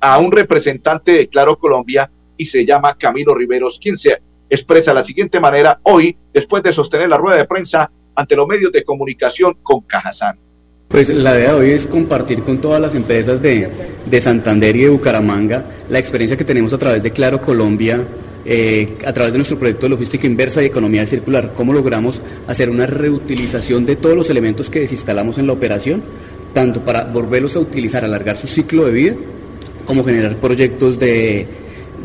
a 0.00 0.18
un 0.18 0.32
representante 0.32 1.12
de 1.12 1.28
Claro 1.28 1.56
Colombia 1.56 2.10
y 2.36 2.46
se 2.46 2.64
llama 2.64 2.94
Camilo 2.94 3.34
Riveros, 3.34 3.78
quien 3.80 3.96
se 3.96 4.18
expresa 4.48 4.90
de 4.90 4.96
la 4.96 5.04
siguiente 5.04 5.38
manera 5.38 5.78
hoy, 5.82 6.16
después 6.32 6.62
de 6.62 6.72
sostener 6.72 7.08
la 7.08 7.18
rueda 7.18 7.36
de 7.36 7.44
prensa 7.44 7.90
ante 8.14 8.34
los 8.34 8.48
medios 8.48 8.72
de 8.72 8.82
comunicación 8.82 9.56
con 9.62 9.82
Cajazán. 9.82 10.36
Pues 10.88 11.08
la 11.08 11.36
idea 11.36 11.52
de 11.52 11.60
hoy 11.60 11.70
es 11.70 11.86
compartir 11.86 12.42
con 12.42 12.60
todas 12.60 12.80
las 12.80 12.94
empresas 12.96 13.40
de, 13.40 13.70
de 14.04 14.20
Santander 14.20 14.74
y 14.74 14.82
de 14.82 14.88
Bucaramanga 14.88 15.64
la 15.88 16.00
experiencia 16.00 16.36
que 16.36 16.44
tenemos 16.44 16.72
a 16.72 16.78
través 16.78 17.02
de 17.04 17.12
Claro 17.12 17.40
Colombia 17.40 18.04
eh, 18.44 18.96
a 19.04 19.12
través 19.12 19.32
de 19.32 19.38
nuestro 19.38 19.58
proyecto 19.58 19.86
de 19.86 19.90
logística 19.90 20.26
inversa 20.26 20.62
y 20.62 20.66
economía 20.66 21.06
circular, 21.06 21.52
cómo 21.54 21.72
logramos 21.72 22.20
hacer 22.46 22.70
una 22.70 22.86
reutilización 22.86 23.84
de 23.84 23.96
todos 23.96 24.16
los 24.16 24.30
elementos 24.30 24.70
que 24.70 24.80
desinstalamos 24.80 25.38
en 25.38 25.46
la 25.46 25.52
operación, 25.52 26.02
tanto 26.52 26.84
para 26.84 27.04
volverlos 27.04 27.56
a 27.56 27.60
utilizar, 27.60 28.04
alargar 28.04 28.38
su 28.38 28.46
ciclo 28.46 28.86
de 28.86 28.92
vida, 28.92 29.14
como 29.84 30.04
generar 30.04 30.36
proyectos 30.36 30.98
de, 30.98 31.46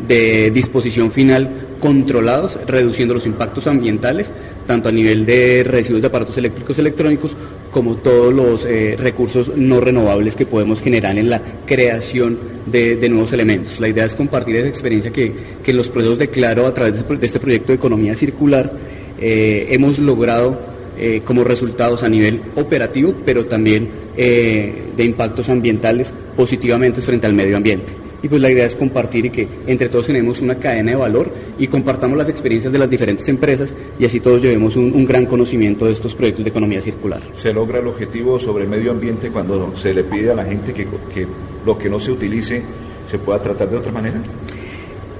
de 0.06 0.50
disposición 0.50 1.10
final 1.10 1.66
controlados, 1.80 2.58
reduciendo 2.66 3.14
los 3.14 3.26
impactos 3.26 3.66
ambientales, 3.66 4.30
tanto 4.66 4.88
a 4.88 4.92
nivel 4.92 5.26
de 5.26 5.64
residuos 5.64 6.02
de 6.02 6.08
aparatos 6.08 6.36
eléctricos 6.38 6.78
electrónicos 6.78 7.36
como 7.70 7.96
todos 7.96 8.32
los 8.32 8.64
eh, 8.64 8.96
recursos 8.98 9.56
no 9.56 9.80
renovables 9.80 10.34
que 10.34 10.46
podemos 10.46 10.80
generar 10.80 11.18
en 11.18 11.30
la 11.30 11.40
creación 11.66 12.38
de, 12.66 13.08
nuevos 13.08 13.32
elementos. 13.32 13.80
La 13.80 13.88
idea 13.88 14.04
es 14.04 14.14
compartir 14.14 14.56
esa 14.56 14.68
experiencia 14.68 15.12
que, 15.12 15.32
que 15.62 15.72
los 15.72 15.88
procesos 15.88 16.18
de 16.18 16.28
Claro 16.28 16.66
a 16.66 16.74
través 16.74 16.94
de, 16.94 17.26
este 17.26 17.38
proyecto 17.38 17.68
de 17.68 17.74
economía 17.74 18.14
circular 18.14 18.72
eh, 19.20 19.68
hemos 19.70 19.98
logrado 19.98 20.58
eh, 20.98 21.22
como 21.24 21.44
resultados 21.44 22.02
a 22.02 22.08
nivel 22.08 22.40
operativo, 22.56 23.14
pero 23.24 23.46
también 23.46 24.06
de 24.16 25.04
impactos 25.04 25.50
ambientales 25.50 26.10
positivamente 26.34 27.02
frente 27.02 27.26
al 27.26 27.34
medio 27.34 27.58
ambiente 27.58 28.05
y 28.26 28.28
pues 28.28 28.42
la 28.42 28.50
idea 28.50 28.66
es 28.66 28.74
compartir 28.74 29.26
y 29.26 29.30
que 29.30 29.46
entre 29.68 29.88
todos 29.88 30.06
tenemos 30.06 30.40
una 30.40 30.56
cadena 30.56 30.90
de 30.90 30.96
valor 30.96 31.30
y 31.60 31.68
compartamos 31.68 32.18
las 32.18 32.28
experiencias 32.28 32.72
de 32.72 32.78
las 32.80 32.90
diferentes 32.90 33.28
empresas 33.28 33.72
y 34.00 34.04
así 34.04 34.18
todos 34.18 34.42
llevemos 34.42 34.74
un, 34.74 35.06
gran 35.06 35.26
conocimiento 35.26 35.84
de 35.84 35.92
estos 35.92 36.12
proyectos 36.12 36.44
de 36.44 36.50
economía 36.50 36.82
circular. 36.82 37.20
¿Se 37.36 37.52
logra 37.52 37.78
el 37.78 37.86
objetivo 37.86 38.40
sobre 38.40 38.66
medio 38.66 38.90
ambiente 38.90 39.30
cuando 39.30 39.76
se 39.76 39.94
le 39.94 40.02
pide 40.02 40.32
a 40.32 40.34
la 40.34 40.44
gente 40.44 40.72
que, 40.72 40.88
que 41.14 41.24
lo 41.64 41.78
que 41.78 41.88
no 41.88 42.00
se 42.00 42.10
utilice 42.10 42.62
se 43.08 43.18
pueda 43.18 43.40
tratar 43.40 43.70
de 43.70 43.76
otra 43.76 43.92
manera? 43.92 44.20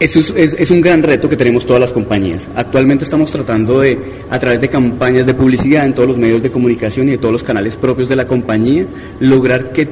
Eso 0.00 0.18
es, 0.18 0.56
es, 0.58 0.70
un 0.72 0.80
gran 0.80 1.04
reto 1.04 1.28
que 1.28 1.36
tenemos 1.36 1.64
todas 1.64 1.80
las 1.80 1.92
compañías. 1.92 2.48
Actualmente 2.56 3.04
estamos 3.04 3.30
tratando 3.30 3.80
de, 3.80 3.96
a 4.28 4.38
través 4.40 4.60
de 4.60 4.68
campañas 4.68 5.26
de 5.26 5.32
publicidad 5.32 5.86
en 5.86 5.94
todos 5.94 6.08
los 6.08 6.18
medios 6.18 6.42
de 6.42 6.50
comunicación 6.50 7.06
y 7.08 7.12
de 7.12 7.18
todos 7.18 7.32
los 7.32 7.44
canales 7.44 7.76
propios 7.76 8.08
de 8.08 8.16
la 8.16 8.26
compañía, 8.26 8.84
lograr 9.20 9.70
que 9.72 9.86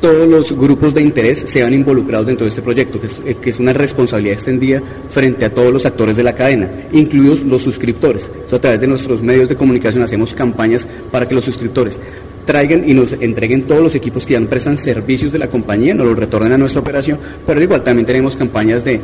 todos 0.00 0.28
los 0.28 0.52
grupos 0.52 0.94
de 0.94 1.02
interés 1.02 1.44
sean 1.46 1.72
involucrados 1.72 2.26
dentro 2.26 2.44
de 2.44 2.50
este 2.50 2.62
proyecto, 2.62 3.00
que 3.00 3.06
es, 3.06 3.20
eh, 3.24 3.36
que 3.40 3.50
es, 3.50 3.58
una 3.58 3.72
responsabilidad 3.72 4.34
extendida 4.34 4.82
frente 5.10 5.44
a 5.44 5.52
todos 5.52 5.72
los 5.72 5.86
actores 5.86 6.16
de 6.16 6.22
la 6.22 6.34
cadena, 6.34 6.70
incluidos 6.92 7.42
los 7.42 7.62
suscriptores. 7.62 8.30
a 8.50 8.58
través 8.58 8.80
de 8.80 8.86
nuestros 8.86 9.22
medios 9.22 9.48
de 9.48 9.56
comunicación 9.56 10.02
hacemos 10.02 10.34
campañas 10.34 10.86
para 11.10 11.26
que 11.26 11.34
los 11.34 11.44
suscriptores 11.44 11.98
traigan 12.46 12.88
y 12.88 12.94
nos 12.94 13.12
entreguen 13.12 13.64
todos 13.64 13.82
los 13.82 13.94
equipos 13.94 14.24
que 14.24 14.32
ya 14.34 14.40
prestan 14.40 14.78
servicios 14.78 15.32
de 15.32 15.38
la 15.38 15.48
compañía, 15.48 15.92
nos 15.92 16.06
los 16.06 16.18
retornen 16.18 16.52
a 16.52 16.58
nuestra 16.58 16.80
operación, 16.80 17.18
pero 17.44 17.60
igual 17.60 17.82
también 17.82 18.06
tenemos 18.06 18.36
campañas 18.36 18.84
de, 18.84 19.00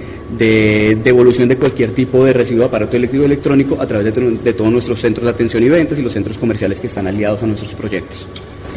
devolución 1.03 1.49
de 1.49 1.57
cualquier 1.57 1.91
tipo 1.91 2.25
de 2.25 2.33
residuo 2.33 2.61
de 2.61 2.67
aparato 2.69 2.97
eléctrico 2.97 3.25
electrónico 3.25 3.77
a 3.81 3.87
través 3.87 4.15
de, 4.15 4.53
todos 4.53 4.71
nuestros 4.73 5.01
centros 5.01 5.25
de 5.25 5.31
atención 5.31 5.63
y 5.63 5.69
ventas 5.69 5.99
y 5.99 6.03
los 6.03 6.13
centros 6.13 6.39
comerciales 6.39 6.81
que 6.81 6.87
están 6.87 7.07
aliados 7.07 7.43
a 7.43 7.47
nuestros 7.47 7.75
proyectos 7.75 8.27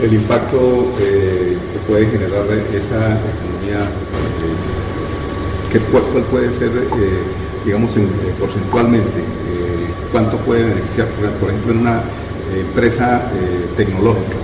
el 0.02 0.14
impacto 0.14 0.94
eh, 1.00 1.45
puede 1.88 2.08
generar 2.08 2.46
esa 2.74 3.18
economía, 3.18 3.86
eh, 5.72 5.80
cuál, 5.92 6.24
puede 6.24 6.52
ser, 6.54 6.70
eh, 6.70 7.22
digamos, 7.66 7.92
porcentualmente, 8.40 9.24
cuánto 10.12 10.38
puede 10.38 10.64
beneficiar, 10.64 11.08
por 11.40 11.50
ejemplo, 11.50 11.74
en 11.74 11.80
una 11.80 12.02
empresa 12.56 13.24
tecnológica, 13.76 14.38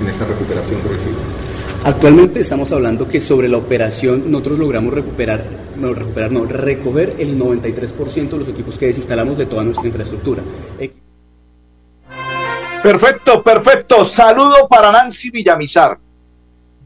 en 0.00 0.08
esa 0.08 0.26
recuperación 0.26 0.82
de 0.82 0.88
residuos. 0.90 1.50
Actualmente 1.82 2.40
estamos 2.40 2.70
hablando 2.72 3.08
que 3.08 3.22
sobre 3.22 3.48
la 3.48 3.56
operación 3.56 4.30
nosotros 4.30 4.58
logramos 4.58 4.92
recuperar, 4.92 5.46
no 5.78 5.94
recuperar, 5.94 6.30
no, 6.30 6.44
recoger 6.44 7.16
el 7.18 7.38
93% 7.38 8.28
de 8.28 8.38
los 8.38 8.48
equipos 8.48 8.76
que 8.76 8.86
desinstalamos 8.86 9.38
de 9.38 9.46
toda 9.46 9.64
nuestra 9.64 9.86
infraestructura. 9.86 10.42
Perfecto, 12.82 13.42
perfecto. 13.42 14.04
Saludo 14.04 14.68
para 14.68 14.92
Nancy 14.92 15.30
Villamizar. 15.30 15.98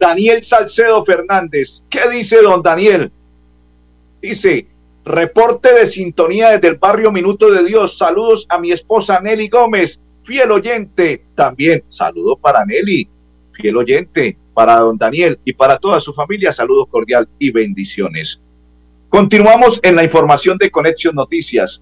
Daniel 0.05 0.45
Salcedo 0.45 1.03
Fernández. 1.03 1.83
¿Qué 1.89 2.11
dice 2.11 2.43
don 2.43 2.61
Daniel? 2.61 3.11
Dice, 4.21 4.67
reporte 5.03 5.73
de 5.73 5.87
sintonía 5.87 6.51
desde 6.51 6.69
el 6.69 6.75
barrio 6.75 7.11
Minuto 7.11 7.51
de 7.51 7.65
Dios. 7.65 7.97
Saludos 7.97 8.45
a 8.51 8.59
mi 8.59 8.71
esposa 8.71 9.19
Nelly 9.23 9.49
Gómez, 9.49 9.99
fiel 10.23 10.51
oyente. 10.51 11.23
También 11.35 11.85
saludo 11.89 12.37
para 12.37 12.67
Nelly, 12.67 13.09
fiel 13.53 13.79
oyente, 13.79 14.37
para 14.53 14.77
don 14.77 14.99
Daniel 14.99 15.39
y 15.43 15.55
para 15.55 15.79
toda 15.79 15.99
su 16.01 16.13
familia. 16.13 16.53
Saludos 16.53 16.87
cordial 16.91 17.27
y 17.39 17.51
bendiciones. 17.51 18.39
Continuamos 19.09 19.81
en 19.83 19.97
la 19.97 20.05
información 20.05 20.59
de 20.59 20.71
Conexión 20.71 21.15
Noticias. 21.15 21.81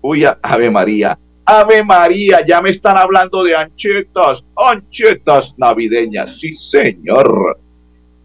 Uy, 0.00 0.24
Ave 0.40 0.70
María 0.70 1.18
Ave 1.44 1.82
María, 1.82 2.44
ya 2.46 2.60
me 2.60 2.70
están 2.70 2.96
hablando 2.96 3.42
de 3.42 3.56
anchetas, 3.56 4.44
anchetas 4.56 5.54
navideñas, 5.56 6.38
sí 6.38 6.54
señor. 6.54 7.58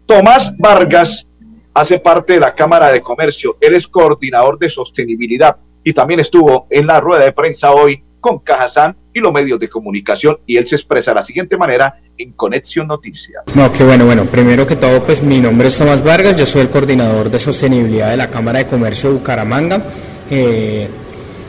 Tomás 0.06 0.56
Vargas 0.56 1.26
hace 1.74 1.98
parte 1.98 2.34
de 2.34 2.40
la 2.40 2.54
Cámara 2.54 2.90
de 2.90 3.00
Comercio, 3.00 3.56
él 3.60 3.74
es 3.74 3.86
coordinador 3.86 4.58
de 4.58 4.70
sostenibilidad 4.70 5.56
y 5.84 5.92
también 5.92 6.20
estuvo 6.20 6.66
en 6.70 6.86
la 6.86 7.00
rueda 7.00 7.24
de 7.24 7.32
prensa 7.32 7.72
hoy 7.72 8.02
con 8.20 8.38
Cajazán 8.38 8.96
y 9.12 9.20
los 9.20 9.32
medios 9.32 9.60
de 9.60 9.68
comunicación 9.68 10.38
y 10.46 10.56
él 10.56 10.66
se 10.66 10.76
expresa 10.76 11.12
de 11.12 11.16
la 11.16 11.22
siguiente 11.22 11.56
manera 11.56 12.00
en 12.16 12.32
Conexión 12.32 12.86
Noticias. 12.86 13.42
No, 13.54 13.72
qué 13.72 13.84
bueno, 13.84 14.06
bueno, 14.06 14.24
primero 14.24 14.66
que 14.66 14.76
todo 14.76 15.02
pues 15.02 15.22
mi 15.22 15.40
nombre 15.40 15.68
es 15.68 15.76
Tomás 15.76 16.02
Vargas, 16.02 16.36
yo 16.36 16.46
soy 16.46 16.62
el 16.62 16.70
coordinador 16.70 17.30
de 17.30 17.38
sostenibilidad 17.38 18.10
de 18.10 18.16
la 18.16 18.28
Cámara 18.28 18.58
de 18.60 18.66
Comercio 18.66 19.10
de 19.10 19.16
Bucaramanga. 19.16 19.84
Eh, 20.30 20.88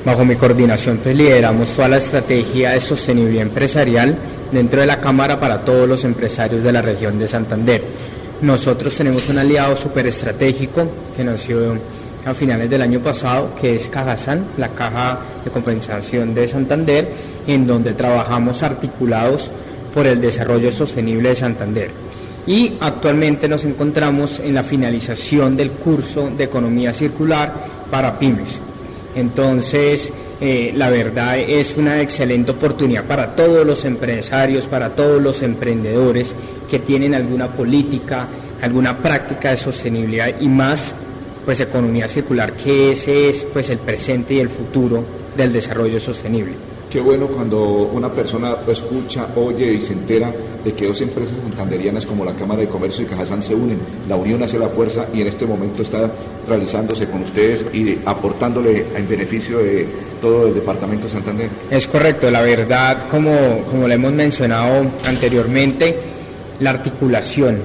bajo 0.05 0.25
mi 0.25 0.35
coordinación 0.35 0.99
lideramos 1.05 1.69
toda 1.73 1.89
la 1.89 1.97
estrategia 1.97 2.71
de 2.71 2.81
sostenibilidad 2.81 3.43
empresarial 3.43 4.17
dentro 4.51 4.81
de 4.81 4.87
la 4.87 4.99
Cámara 4.99 5.39
para 5.39 5.63
todos 5.63 5.87
los 5.87 6.03
empresarios 6.03 6.63
de 6.63 6.71
la 6.71 6.81
región 6.81 7.19
de 7.19 7.27
Santander. 7.27 7.83
Nosotros 8.41 8.95
tenemos 8.95 9.27
un 9.29 9.37
aliado 9.37 9.75
súper 9.75 10.07
estratégico 10.07 10.87
que 11.15 11.23
nació 11.23 11.77
a 12.25 12.33
finales 12.33 12.69
del 12.69 12.81
año 12.81 13.01
pasado, 13.01 13.53
que 13.59 13.75
es 13.75 13.87
Cajasan, 13.87 14.45
la 14.57 14.69
Caja 14.69 15.19
de 15.43 15.51
Compensación 15.51 16.33
de 16.33 16.47
Santander, 16.47 17.07
en 17.47 17.67
donde 17.67 17.93
trabajamos 17.93 18.63
articulados 18.63 19.51
por 19.93 20.05
el 20.05 20.21
desarrollo 20.21 20.71
sostenible 20.71 21.29
de 21.29 21.35
Santander. 21.35 21.91
Y 22.47 22.77
actualmente 22.79 23.47
nos 23.47 23.65
encontramos 23.65 24.39
en 24.39 24.55
la 24.55 24.63
finalización 24.63 25.57
del 25.57 25.71
curso 25.71 26.29
de 26.35 26.45
economía 26.45 26.93
circular 26.93 27.53
para 27.91 28.17
pymes. 28.17 28.59
Entonces, 29.15 30.11
eh, 30.41 30.71
la 30.75 30.89
verdad 30.89 31.37
es 31.39 31.75
una 31.75 32.01
excelente 32.01 32.51
oportunidad 32.51 33.05
para 33.05 33.35
todos 33.35 33.65
los 33.65 33.83
empresarios, 33.85 34.65
para 34.67 34.95
todos 34.95 35.21
los 35.21 35.41
emprendedores 35.41 36.33
que 36.69 36.79
tienen 36.79 37.13
alguna 37.13 37.51
política, 37.51 38.27
alguna 38.61 38.97
práctica 38.97 39.51
de 39.51 39.57
sostenibilidad 39.57 40.39
y 40.39 40.47
más 40.47 40.93
pues 41.43 41.59
economía 41.59 42.07
circular, 42.07 42.53
que 42.53 42.91
ese 42.91 43.29
es 43.29 43.45
pues 43.51 43.69
el 43.69 43.79
presente 43.79 44.35
y 44.35 44.39
el 44.39 44.49
futuro 44.49 45.03
del 45.35 45.51
desarrollo 45.51 45.99
sostenible. 45.99 46.53
Qué 46.89 46.99
bueno 46.99 47.27
cuando 47.27 47.61
una 47.61 48.11
persona 48.11 48.57
escucha, 48.67 49.27
oye 49.35 49.73
y 49.73 49.81
se 49.81 49.93
entera 49.93 50.33
de 50.63 50.73
que 50.73 50.87
dos 50.87 50.99
empresas 51.01 51.35
santanderianas 51.35 52.05
como 52.05 52.25
la 52.25 52.33
Cámara 52.33 52.61
de 52.61 52.67
Comercio 52.67 53.03
y 53.03 53.07
Cajazán 53.07 53.41
se 53.41 53.55
unen. 53.55 53.79
La 54.07 54.15
unión 54.15 54.41
hace 54.43 54.57
la 54.57 54.69
fuerza 54.69 55.05
y 55.13 55.21
en 55.21 55.27
este 55.27 55.45
momento 55.45 55.81
está 55.81 56.09
realizándose 56.47 57.07
con 57.07 57.23
ustedes 57.23 57.65
y 57.73 57.97
aportándole 58.05 58.85
en 58.95 59.07
beneficio 59.07 59.59
de 59.59 59.87
todo 60.21 60.47
el 60.47 60.53
departamento 60.53 61.05
de 61.05 61.11
Santander. 61.11 61.49
Es 61.69 61.87
correcto, 61.87 62.29
la 62.29 62.41
verdad, 62.41 63.07
como, 63.09 63.63
como 63.69 63.87
lo 63.87 63.93
hemos 63.93 64.11
mencionado 64.11 64.85
anteriormente, 65.05 65.97
la 66.59 66.71
articulación. 66.71 67.59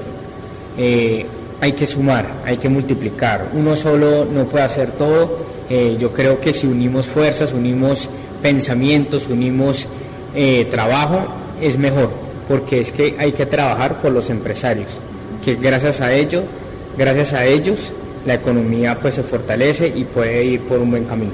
Eh, 0.76 1.26
hay 1.60 1.72
que 1.72 1.86
sumar, 1.86 2.42
hay 2.44 2.58
que 2.58 2.68
multiplicar. 2.68 3.50
Uno 3.54 3.74
solo 3.76 4.24
no 4.24 4.44
puede 4.46 4.64
hacer 4.64 4.92
todo. 4.92 5.38
Eh, 5.70 5.96
yo 5.98 6.12
creo 6.12 6.40
que 6.40 6.52
si 6.52 6.66
unimos 6.66 7.06
fuerzas, 7.06 7.52
unimos 7.52 8.08
pensamientos, 8.42 9.28
unimos 9.28 9.88
eh, 10.34 10.66
trabajo, 10.70 11.26
es 11.60 11.78
mejor, 11.78 12.10
porque 12.48 12.80
es 12.80 12.92
que 12.92 13.16
hay 13.18 13.32
que 13.32 13.46
trabajar 13.46 14.00
por 14.00 14.12
los 14.12 14.30
empresarios, 14.30 15.00
que 15.44 15.56
gracias 15.56 16.00
a 16.00 16.12
ello, 16.12 16.42
gracias 16.96 17.32
a 17.32 17.44
ellos, 17.44 17.92
la 18.26 18.34
economía 18.34 18.98
pues 19.00 19.14
se 19.14 19.22
fortalece 19.22 19.88
y 19.94 20.04
puede 20.04 20.44
ir 20.44 20.60
por 20.62 20.78
un 20.78 20.90
buen 20.90 21.04
camino. 21.04 21.32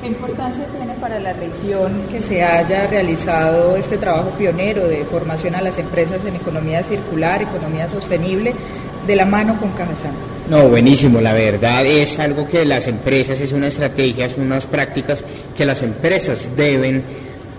¿Qué 0.00 0.08
importancia 0.08 0.64
tiene 0.66 0.94
para 0.94 1.20
la 1.20 1.32
región 1.32 2.02
que 2.10 2.20
se 2.20 2.42
haya 2.42 2.86
realizado 2.88 3.76
este 3.76 3.98
trabajo 3.98 4.30
pionero 4.30 4.88
de 4.88 5.04
formación 5.04 5.54
a 5.54 5.62
las 5.62 5.78
empresas 5.78 6.24
en 6.24 6.34
economía 6.36 6.82
circular, 6.82 7.42
economía 7.42 7.88
sostenible, 7.88 8.54
de 9.06 9.16
la 9.16 9.26
mano 9.26 9.58
con 9.58 9.70
Cajazán. 9.70 10.12
No, 10.48 10.68
buenísimo, 10.68 11.20
la 11.20 11.32
verdad 11.32 11.86
es 11.86 12.18
algo 12.18 12.46
que 12.46 12.64
las 12.64 12.86
empresas, 12.88 13.40
es 13.40 13.52
una 13.52 13.68
estrategia, 13.68 14.28
son 14.28 14.44
unas 14.44 14.66
prácticas 14.66 15.24
que 15.56 15.64
las 15.64 15.82
empresas 15.82 16.50
deben, 16.56 17.02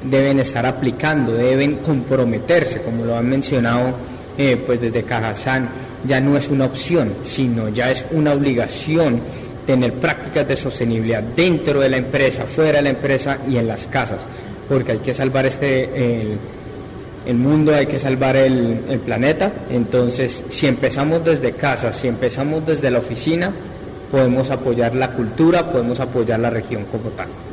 deben 0.10 0.40
estar 0.40 0.66
aplicando, 0.66 1.34
deben 1.34 1.78
comprometerse, 1.78 2.82
como 2.82 3.06
lo 3.06 3.16
han 3.16 3.30
mencionado 3.30 3.96
eh, 4.38 4.62
pues 4.66 4.82
desde 4.82 5.04
Cajazán, 5.04 5.70
ya 6.06 6.20
no 6.20 6.36
es 6.38 6.50
una 6.50 6.66
opción, 6.66 7.14
sino 7.22 7.70
ya 7.70 7.92
es 7.92 8.06
una 8.12 8.34
obligación 8.34 9.22
tener 9.66 9.94
prácticas 9.94 10.48
de 10.48 10.56
sostenibilidad 10.56 11.24
dentro 11.24 11.80
de 11.80 11.90
la 11.90 11.98
empresa, 11.98 12.46
fuera 12.46 12.78
de 12.78 12.84
la 12.84 12.90
empresa 12.90 13.38
y 13.50 13.58
en 13.58 13.68
las 13.68 13.88
casas, 13.88 14.26
porque 14.68 14.94
hay 14.94 15.00
que 15.00 15.14
salvar 15.14 15.46
este 15.46 16.38
el 17.26 17.38
mundo, 17.38 17.74
hay 17.74 17.86
que 17.86 18.00
salvar 18.00 18.36
el, 18.36 19.00
planeta. 19.06 19.52
Entonces, 19.70 20.44
si 20.50 20.68
empezamos 20.68 21.24
desde 21.24 21.54
casa, 21.54 21.94
si 21.94 22.08
empezamos 22.08 22.66
desde 22.66 22.92
la 22.92 23.00
oficina, 23.00 23.54
podemos 24.12 24.50
apoyar 24.52 24.96
la 24.96 25.12
cultura, 25.12 25.72
podemos 25.72 26.00
apoyar 26.00 26.40
la 26.40 26.50
región 26.50 26.86
como 26.86 27.10
tal. 27.12 27.53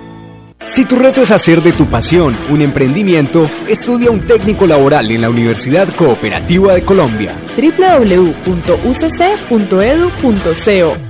Si 0.71 0.85
tu 0.85 0.95
reto 0.95 1.21
es 1.21 1.31
hacer 1.31 1.61
de 1.61 1.73
tu 1.73 1.87
pasión 1.87 2.33
un 2.49 2.61
emprendimiento, 2.61 3.43
estudia 3.67 4.09
un 4.09 4.21
técnico 4.21 4.65
laboral 4.65 5.11
en 5.11 5.19
la 5.19 5.29
Universidad 5.29 5.85
Cooperativa 5.93 6.73
de 6.73 6.83
Colombia. 6.83 7.35
www.ucc.edu.co 7.55 8.51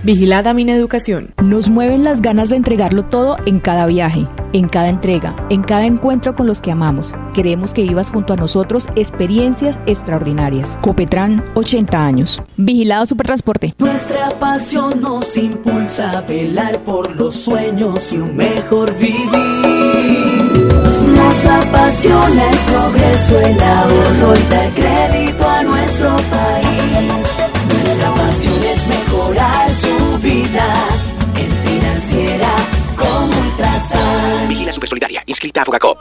Vigilada 0.04 0.54
Mineducación. 0.54 1.34
Nos 1.44 1.70
mueven 1.70 2.04
las 2.04 2.22
ganas 2.22 2.50
de 2.50 2.56
entregarlo 2.58 3.04
todo 3.06 3.38
en 3.46 3.60
cada 3.60 3.86
viaje, 3.86 4.28
en 4.54 4.68
cada 4.68 4.90
entrega, 4.90 5.36
en 5.50 5.64
cada 5.64 5.86
encuentro 5.86 6.36
con 6.36 6.48
los 6.48 6.62
que 6.62 6.72
amamos. 6.72 7.14
Queremos 7.34 7.74
que 7.74 7.84
vivas 7.84 8.10
junto 8.10 8.34
a 8.34 8.36
nosotros 8.36 8.88
experiencias 8.96 9.80
extraordinarias. 9.86 10.78
Copetran, 10.82 11.44
80 11.56 12.06
años. 12.06 12.42
Vigilado 12.58 13.06
Supertransporte. 13.06 13.76
Nuestra 13.80 14.30
pasión 14.40 15.02
nos 15.02 15.38
impulsa 15.38 16.12
a 16.18 16.22
velar 16.22 16.84
por 16.84 17.16
los 17.16 17.36
sueños 17.36 18.12
y 18.12 18.18
un 18.18 18.36
mejor 18.36 18.96
vivir. 18.98 19.30
Nos 21.16 21.46
apasiona 21.46 22.50
el 22.50 22.58
progreso, 22.58 23.40
el 23.40 23.62
ahorro 23.62 24.34
y 24.36 24.44
dar 24.50 24.70
crédito 24.72 25.48
a 25.48 25.61
nuestro 25.92 26.16
país. 26.30 27.24
Nuestra 27.70 28.16
pasión 28.16 28.54
es 28.64 28.88
mejorar 28.88 29.74
su 29.74 30.18
vida 30.20 30.74
en 31.36 31.52
financiera 31.68 32.56
como 32.98 33.42
Ultrasan. 33.42 34.48
Vigila 34.48 34.72
Supersolidaria, 34.72 35.24
inscrita 35.26 35.62
a 35.62 35.66
Fogacop. 35.66 36.00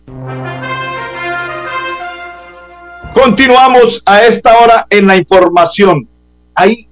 Continuamos 3.13 4.03
a 4.07 4.25
esta 4.25 4.57
hora 4.59 4.87
en 4.89 5.07
la 5.07 5.17
información. 5.17 6.07
Hay 6.55 6.87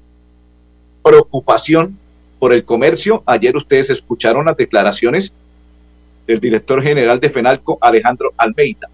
preocupación 1.03 1.97
por 2.41 2.53
el 2.53 2.65
comercio. 2.65 3.23
Ayer 3.27 3.57
ustedes 3.57 3.91
escucharon 3.91 4.47
las 4.47 4.57
declaraciones 4.57 5.33
del 6.27 6.41
director 6.41 6.83
general 6.83 7.21
de 7.21 7.31
FENALCO, 7.31 7.79
Alejandro 7.81 8.33
Almeida. 8.37 8.89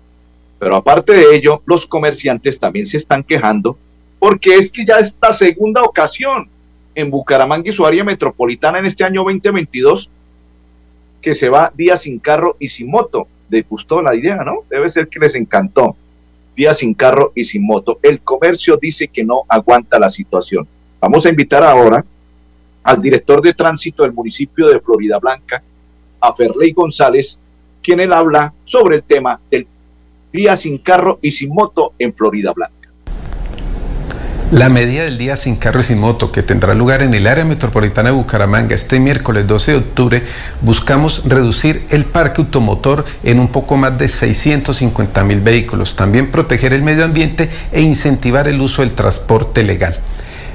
Pero 0.59 0.77
aparte 0.77 1.15
de 1.15 1.35
ello, 1.35 1.63
los 1.65 1.87
comerciantes 1.87 2.59
también 2.59 2.87
se 2.87 2.99
están 2.99 3.25
quejando 3.25 3.79
porque 4.25 4.55
es 4.55 4.73
que 4.73 4.87
ya 4.87 4.97
es 5.01 5.19
la 5.21 5.35
segunda 5.35 5.83
ocasión 5.83 6.49
en 6.95 7.11
Bucaramanga 7.11 7.69
y 7.69 7.75
su 7.75 7.85
área 7.85 8.03
metropolitana 8.03 8.79
en 8.79 8.87
este 8.87 9.05
año 9.05 9.23
2022 9.23 10.09
que 11.21 11.35
se 11.35 11.51
va 11.51 11.71
día 11.75 11.95
sin 11.99 12.19
carro 12.19 12.57
y 12.59 12.71
sin 12.71 12.89
moto. 12.89 13.29
Les 13.51 13.69
gustó 13.69 14.01
la 14.01 14.15
idea, 14.15 14.43
¿no? 14.43 14.61
Debe 14.71 14.89
ser 14.89 15.09
que 15.09 15.19
les 15.19 15.35
encantó. 15.35 15.95
día 16.57 16.73
sin 16.73 16.95
carro 16.95 17.33
y 17.35 17.45
sin 17.45 17.67
moto. 17.67 17.99
El 18.03 18.23
comercio 18.23 18.79
dice 18.81 19.09
que 19.09 19.27
no 19.27 19.43
aguanta 19.47 19.99
la 19.99 20.09
situación. 20.09 20.67
Vamos 21.03 21.27
a 21.27 21.29
invitar 21.29 21.63
ahora 21.63 22.03
al 22.83 23.03
director 23.03 23.43
de 23.43 23.53
tránsito 23.53 24.05
del 24.05 24.15
municipio 24.15 24.69
de 24.69 24.81
Florida 24.81 25.19
Blanca, 25.19 25.63
a 26.19 26.33
Ferley 26.33 26.73
González, 26.73 27.39
quien 27.83 28.01
él 28.01 28.11
habla 28.11 28.55
sobre 28.65 28.97
el 28.97 29.03
tema 29.03 29.39
del 29.51 29.67
día 30.33 30.57
sin 30.57 30.79
carro 30.79 31.19
y 31.21 31.31
sin 31.31 31.51
moto 31.51 31.93
en 31.99 32.15
Florida 32.15 32.55
Blanca. 32.55 32.84
La 34.55 34.69
medida 34.69 35.03
del 35.03 35.19
día 35.19 35.37
sin 35.37 35.57
carro 35.57 35.81
y 35.81 35.83
sin 35.83 35.99
moto 35.99 36.31
que 36.31 36.45
tendrá 36.45 36.75
lugar 36.75 37.03
en 37.03 37.13
el 37.13 37.27
área 37.27 37.45
metropolitana 37.45 38.11
de 38.11 38.15
Bucaramanga 38.15 38.77
este 38.77 39.01
miércoles 39.01 39.49
12 39.49 39.73
de 39.73 39.79
octubre, 39.79 40.23
buscamos 40.61 41.25
reducir 41.25 41.85
el 41.91 42.05
parque 42.05 42.41
automotor 42.41 43.05
en 43.25 43.41
un 43.41 43.49
poco 43.49 43.77
más 43.77 43.99
de 43.99 44.07
650 44.07 45.25
mil 45.25 45.41
vehículos, 45.41 45.97
también 45.97 46.31
proteger 46.31 46.73
el 46.73 46.85
medio 46.85 47.05
ambiente 47.05 47.51
e 47.73 47.83
incentivar 47.83 48.47
el 48.47 48.61
uso 48.61 48.83
del 48.83 48.93
transporte 48.93 49.65
legal. 49.65 49.99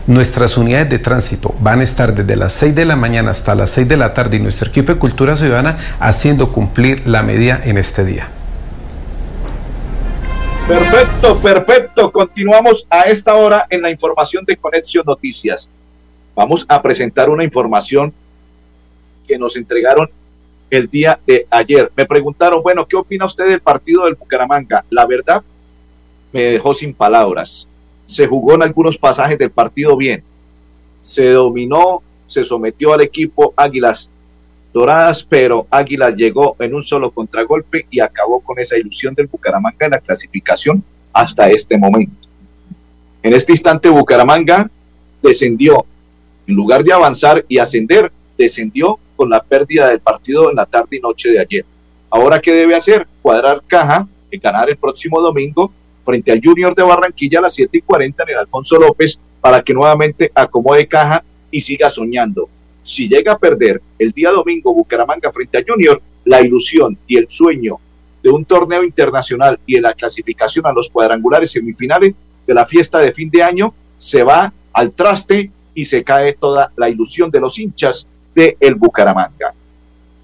Nuestras 0.08 0.58
unidades 0.58 0.90
de 0.90 1.00
tránsito 1.00 1.54
van 1.60 1.82
a 1.82 1.84
estar 1.84 2.16
desde 2.16 2.38
las 2.38 2.54
6 2.54 2.76
de 2.76 2.86
la 2.86 2.96
mañana 2.96 3.32
hasta 3.32 3.54
las 3.54 3.72
6 3.72 3.90
de 3.90 3.98
la 3.98 4.14
tarde 4.14 4.38
y 4.38 4.40
nuestro 4.40 4.70
equipo 4.70 4.94
de 4.94 4.98
Cultura 4.98 5.36
Ciudadana 5.36 5.76
haciendo 6.00 6.54
cumplir 6.54 7.06
la 7.06 7.22
medida 7.22 7.60
en 7.66 7.78
este 7.78 8.06
día. 8.06 8.30
Perfecto, 10.69 11.41
perfecto. 11.41 12.12
Continuamos 12.12 12.86
a 12.91 13.01
esta 13.05 13.34
hora 13.34 13.65
en 13.71 13.82
la 13.82 13.89
información 13.89 14.45
de 14.45 14.55
Conexión 14.55 15.03
Noticias. 15.03 15.67
Vamos 16.36 16.63
a 16.69 16.79
presentar 16.79 17.27
una 17.27 17.43
información 17.43 18.13
que 19.27 19.39
nos 19.39 19.55
entregaron 19.55 20.08
el 20.69 20.88
día 20.88 21.19
de 21.25 21.47
ayer. 21.49 21.91
Me 21.95 22.05
preguntaron, 22.05 22.62
bueno, 22.62 22.88
¿qué 22.88 22.95
opina 22.95 23.25
usted 23.25 23.47
del 23.47 23.62
partido 23.62 24.05
del 24.05 24.13
Bucaramanga? 24.13 24.86
La 24.91 25.08
verdad, 25.08 25.43
me 26.32 26.43
dejó 26.43 26.75
sin 26.75 26.93
palabras. 26.93 27.67
Se 28.05 28.27
jugó 28.27 28.53
en 28.53 28.62
algunos 28.62 28.95
pasajes 28.95 29.39
del 29.39 29.49
partido 29.49 29.97
bien. 29.97 30.23
Se 31.01 31.32
dominó, 31.32 32.03
se 32.27 32.43
sometió 32.43 32.93
al 32.93 33.01
equipo 33.01 33.55
Águilas 33.58 34.12
Doradas, 34.73 35.23
pero 35.23 35.65
Águila 35.69 36.12
llegó 36.12 36.55
en 36.60 36.75
un 36.75 36.84
solo 36.84 37.10
contragolpe 37.10 37.88
y 37.89 37.99
acabó 37.99 38.39
con 38.39 38.60
esa 38.60 38.77
ilusión 38.77 39.15
del 39.15 39.27
Bucaramanga 39.27 39.86
en 39.86 39.91
la 39.91 39.99
clasificación 39.99 40.84
hasta 41.12 41.49
este 41.49 41.77
momento. 41.77 42.27
En 43.23 43.34
este 43.34 43.53
instante 43.53 43.89
Bucaramanga 43.89 44.69
descendió, 45.23 45.86
en 46.45 46.55
lugar 46.55 46.84
de 46.84 46.93
avanzar 46.93 47.43
y 47.47 47.58
ascender, 47.58 48.12
descendió 48.38 48.99
con 49.15 49.29
la 49.29 49.41
pérdida 49.41 49.88
del 49.88 49.99
partido 49.99 50.49
en 50.49 50.55
la 50.55 50.65
tarde 50.65 50.97
y 50.97 50.99
noche 50.99 51.29
de 51.29 51.39
ayer. 51.39 51.65
Ahora, 52.10 52.39
¿qué 52.39 52.53
debe 52.53 52.75
hacer? 52.75 53.08
Cuadrar 53.21 53.62
caja 53.65 54.08
y 54.32 54.38
ganar 54.38 54.69
el 54.69 54.77
próximo 54.77 55.19
domingo 55.19 55.73
frente 56.05 56.32
al 56.32 56.41
Junior 56.43 56.73
de 56.75 56.84
Barranquilla 56.84 57.39
a 57.39 57.43
las 57.43 57.55
7 57.55 57.79
y 57.79 57.82
40 57.82 58.23
en 58.23 58.29
el 58.29 58.38
Alfonso 58.38 58.77
López 58.77 59.19
para 59.41 59.62
que 59.62 59.73
nuevamente 59.73 60.32
acomode 60.34 60.88
caja 60.88 61.23
y 61.51 61.60
siga 61.60 61.89
soñando 61.89 62.49
si 62.84 63.08
llega 63.08 63.34
a 63.34 63.38
perder 63.38 63.82
el 63.98 64.12
día 64.12 64.32
domingo 64.32 64.74
Bucaramanga 64.74 65.32
frente 65.32 65.58
a 65.58 65.63
Junior, 65.68 66.02
la 66.26 66.42
ilusión 66.42 66.98
y 67.08 67.18
el 67.18 67.30
sueño 67.30 67.78
de 68.22 68.30
un 68.30 68.46
torneo 68.46 68.84
internacional 68.84 69.60
y 69.65 69.76
de 69.76 69.82
la 69.82 69.94
clasificación 69.94 70.65
a 70.68 70.74
los 70.74 70.89
cuadrangulares 70.89 71.52
semifinales 71.52 72.13
de 72.46 72.54
la 72.54 72.65
fiesta 72.65 73.00
de 73.00 73.12
fin 73.12 73.30
de 73.30 73.44
año 73.44 73.74
se 73.98 74.24
va 74.24 74.52
al 74.74 74.92
traste 74.92 75.52
y 75.74 75.86
se 75.86 76.04
cae 76.04 76.34
toda 76.34 76.72
la 76.76 76.89
ilusión 76.89 77.30
de 77.32 77.39
los 77.39 77.58
hinchas 77.58 78.08
de 78.36 78.58
el 78.60 78.76
Bucaramanga. 78.76 79.54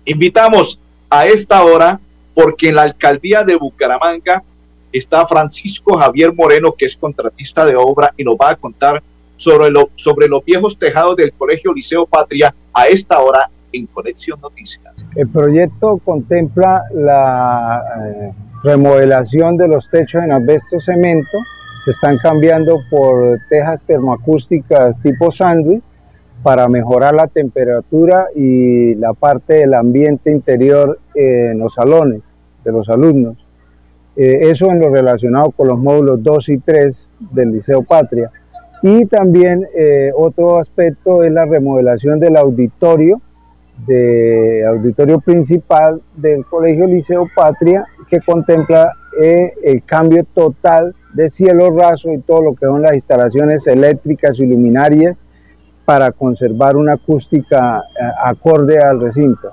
Invitamos 0.06 0.80
a 1.10 1.28
esta 1.28 1.64
hora 1.64 2.00
porque 2.34 2.70
en 2.70 2.76
la 2.76 2.84
alcaldía 2.84 3.44
de 3.44 3.56
Bucaramanga 3.56 4.44
está 4.92 5.26
Francisco 5.26 5.98
Javier 5.98 6.34
Moreno, 6.34 6.74
que 6.74 6.86
es 6.86 6.98
contratista 6.98 7.66
de 7.66 7.76
obra 7.76 8.14
y 8.18 8.24
nos 8.24 8.36
va 8.36 8.52
a 8.52 8.56
contar 8.56 9.02
sobre, 9.36 9.72
lo, 9.72 9.90
sobre 9.96 10.28
los 10.28 10.44
viejos 10.44 10.78
tejados 10.78 11.16
del 11.16 11.34
Colegio 11.34 11.74
Liceo 11.74 12.06
Patria 12.06 12.54
a 12.74 12.88
esta 12.88 13.20
hora 13.20 13.50
en 13.72 13.88
Conexión 13.88 14.40
Noticias. 14.42 14.94
El 15.16 15.28
proyecto 15.30 16.00
contempla 16.04 16.84
la 16.94 17.84
eh, 18.06 18.32
remodelación 18.64 19.58
de 19.58 19.68
los 19.68 19.90
techos 19.90 20.24
en 20.24 20.32
asbesto 20.32 20.80
cemento, 20.80 21.38
se 21.84 21.92
están 21.92 22.18
cambiando 22.18 22.80
por 22.90 23.40
tejas 23.48 23.84
termoacústicas 23.84 25.00
tipo 25.02 25.30
sándwich 25.30 25.84
para 26.42 26.68
mejorar 26.68 27.14
la 27.14 27.28
temperatura 27.28 28.28
y 28.36 28.96
la 28.96 29.14
parte 29.14 29.54
del 29.56 29.74
ambiente 29.74 30.32
interior 30.32 31.00
en 31.14 31.60
los 31.60 31.76
salones 31.76 32.38
de 32.64 32.72
los 32.72 32.90
alumnos. 32.90 33.38
Eh, 34.16 34.50
eso 34.50 34.72
en 34.72 34.80
lo 34.80 34.90
relacionado 34.90 35.52
con 35.52 35.68
los 35.68 35.78
módulos 35.78 36.24
2 36.24 36.50
y 36.50 36.58
3 36.58 37.12
del 37.32 37.52
Liceo 37.52 37.84
Patria. 37.84 38.32
Y 38.88 39.08
también 39.08 39.68
eh, 39.76 40.12
otro 40.16 40.60
aspecto 40.60 41.24
es 41.24 41.32
la 41.32 41.46
remodelación 41.46 42.20
del 42.20 42.38
auditorio, 42.38 43.20
de 43.88 44.64
auditorio 44.64 45.20
principal 45.20 46.04
del 46.16 46.46
Colegio 46.46 46.86
Liceo 46.86 47.28
Patria, 47.36 47.88
que 48.08 48.22
contempla 48.22 48.94
eh, 49.20 49.54
el 49.64 49.84
cambio 49.84 50.24
total 50.36 50.94
de 51.16 51.30
cielo 51.30 51.76
raso 51.76 52.14
y 52.14 52.20
todo 52.20 52.44
lo 52.44 52.54
que 52.54 52.68
son 52.68 52.84
las 52.84 52.94
instalaciones 52.94 53.66
eléctricas 53.66 54.38
y 54.38 54.46
luminarias 54.46 55.26
para 55.84 56.12
conservar 56.12 56.76
una 56.76 56.94
acústica 56.94 57.80
eh, 57.80 58.04
acorde 58.24 58.78
al 58.78 59.02
recinto. 59.02 59.50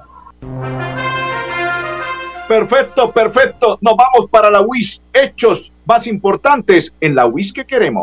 Perfecto, 2.46 3.10
perfecto. 3.12 3.78
Nos 3.80 3.96
vamos 3.96 4.28
para 4.30 4.50
la 4.50 4.60
WIS. 4.60 5.00
Hechos 5.10 5.72
más 5.86 6.06
importantes 6.06 6.92
en 7.00 7.14
la 7.14 7.24
WIS 7.24 7.54
que 7.54 7.64
queremos. 7.64 8.02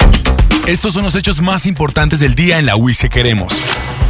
Estos 0.67 0.93
son 0.93 1.03
los 1.03 1.15
hechos 1.15 1.41
más 1.41 1.65
importantes 1.65 2.19
del 2.19 2.35
día 2.35 2.59
en 2.59 2.65
la 2.65 2.75
que 2.99 3.09
queremos. 3.09 3.53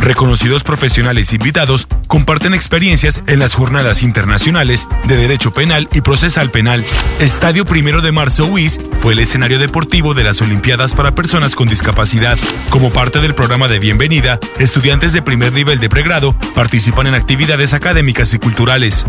Reconocidos 0.02 0.64
profesionales 0.64 1.34
invitados 1.34 1.88
comparten 2.08 2.54
experiencias 2.54 3.22
en 3.28 3.40
las 3.40 3.54
jornadas 3.54 4.02
internacionales 4.02 4.88
de 5.08 5.18
Derecho 5.18 5.52
Penal 5.52 5.90
y 5.94 6.02
Procesal 6.02 6.50
Penal. 6.52 6.86
Estadio 7.20 7.66
Primero 7.66 8.02
de 8.02 8.12
Marzo 8.12 8.46
UIS 8.46 8.80
fue 9.02 9.14
el 9.14 9.20
escenario 9.20 9.60
deportivo 9.60 10.14
de 10.14 10.24
las 10.24 10.42
Olimpiadas 10.42 10.96
para 10.96 11.16
Personas 11.16 11.56
con 11.56 11.68
Discapacidad. 11.68 12.38
Como 12.70 12.92
parte 12.92 13.20
del 13.20 13.36
programa 13.36 13.68
de 13.68 13.80
bienvenida, 13.80 14.40
estudiantes 14.58 15.12
de 15.14 15.22
primer 15.22 15.52
nivel 15.52 15.80
de 15.80 15.90
pregrado 15.90 16.34
participan 16.56 17.08
en 17.08 17.16
actividades 17.16 17.74
académicas 17.74 18.34
y 18.34 18.40
culturales. 18.40 19.06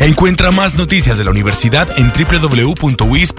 Encuentra 0.00 0.50
más 0.52 0.74
noticias 0.74 1.18
de 1.18 1.24
la 1.24 1.30
universidad 1.30 1.88
en 1.98 2.12
www.uis.edu.co. 2.12 3.38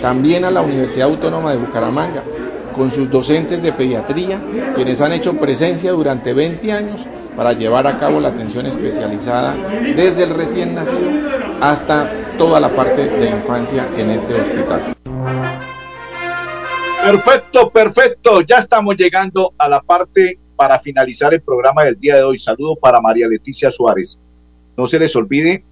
También 0.02 0.46
a 0.46 0.52
la 0.52 0.62
Universidad 0.62 1.10
Autónoma 1.10 1.52
de 1.52 1.58
Bucaramanga, 1.58 2.24
con 2.76 2.92
sus 2.92 3.10
docentes 3.10 3.62
de 3.62 3.74
pediatría, 3.74 4.40
quienes 4.76 5.02
han 5.02 5.12
hecho 5.14 5.34
presencia 5.34 5.92
durante 5.92 6.32
20 6.32 6.72
años 6.72 7.02
para 7.36 7.54
llevar 7.54 7.88
a 7.88 8.00
cabo 8.00 8.20
la 8.20 8.30
atención 8.30 8.66
especializada 8.68 9.56
desde 9.96 10.24
el 10.24 10.30
recién 10.30 10.76
nacido 10.76 11.10
hasta 11.60 12.38
toda 12.38 12.60
la 12.60 12.70
parte 12.70 13.04
de 13.04 13.30
infancia 13.30 13.88
en 13.98 14.12
este 14.12 14.34
hospital. 14.34 14.96
Perfecto, 17.04 17.70
perfecto. 17.70 18.42
Ya 18.42 18.58
estamos 18.58 18.96
llegando 18.96 19.52
a 19.58 19.70
la 19.70 19.82
parte 19.82 20.38
para 20.58 20.80
finalizar 20.80 21.34
el 21.34 21.42
programa 21.42 21.86
del 21.86 21.98
día 21.98 22.16
de 22.16 22.24
hoy. 22.24 22.40
Saludo 22.40 22.76
para 22.76 23.00
María 23.00 23.28
Leticia 23.28 23.72
Suárez. 23.72 24.20
No 24.76 24.88
se 24.88 25.00
les 25.00 25.16
olvide 25.16 25.64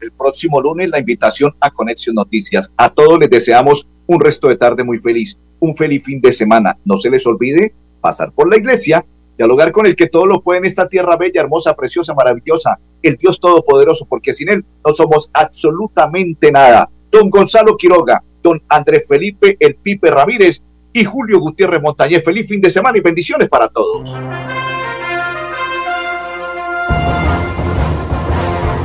el 0.00 0.10
próximo 0.12 0.60
lunes 0.60 0.88
la 0.88 0.98
invitación 0.98 1.54
a 1.60 1.70
Conexión 1.70 2.14
Noticias. 2.14 2.72
A 2.76 2.88
todos 2.88 3.18
les 3.18 3.30
deseamos 3.30 3.86
un 4.06 4.20
resto 4.20 4.48
de 4.48 4.56
tarde 4.56 4.82
muy 4.82 4.98
feliz, 4.98 5.36
un 5.60 5.76
feliz 5.76 6.02
fin 6.02 6.20
de 6.20 6.32
semana. 6.32 6.76
No 6.84 6.96
se 6.96 7.10
les 7.10 7.26
olvide 7.26 7.72
pasar 8.00 8.32
por 8.32 8.48
la 8.48 8.56
iglesia, 8.56 9.04
dialogar 9.36 9.70
con 9.70 9.86
el 9.86 9.94
que 9.94 10.08
todo 10.08 10.26
lo 10.26 10.40
puede 10.40 10.60
en 10.60 10.64
esta 10.64 10.88
tierra 10.88 11.16
bella, 11.16 11.42
hermosa, 11.42 11.74
preciosa, 11.74 12.14
maravillosa, 12.14 12.78
el 13.02 13.16
Dios 13.16 13.38
Todopoderoso, 13.38 14.06
porque 14.06 14.32
sin 14.32 14.48
Él 14.48 14.64
no 14.84 14.92
somos 14.94 15.30
absolutamente 15.34 16.50
nada. 16.50 16.88
Don 17.10 17.28
Gonzalo 17.28 17.76
Quiroga, 17.76 18.22
don 18.42 18.62
Andrés 18.68 19.04
Felipe 19.06 19.56
El 19.60 19.74
Pipe 19.76 20.10
Ramírez 20.10 20.64
y 20.92 21.04
Julio 21.04 21.40
Gutiérrez 21.40 21.80
Montañez. 21.82 22.24
Feliz 22.24 22.48
fin 22.48 22.60
de 22.60 22.70
semana 22.70 22.98
y 22.98 23.00
bendiciones 23.00 23.48
para 23.48 23.68
todos. 23.68 24.20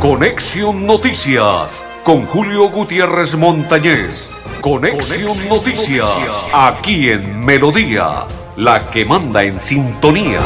Conexión 0.02 0.86
Noticias 0.86 1.86
con 2.04 2.26
Julio 2.26 2.70
Gutiérrez 2.70 3.36
Montañez. 3.36 4.32
Conexión, 4.60 5.38
Noticias, 5.50 6.10
aquí 6.54 7.10
en 7.10 7.44
Melodía, 7.44 8.26
la 8.56 8.90
que 8.92 9.04
manda 9.06 9.44
en 9.44 9.60
sintonía. 9.60 10.40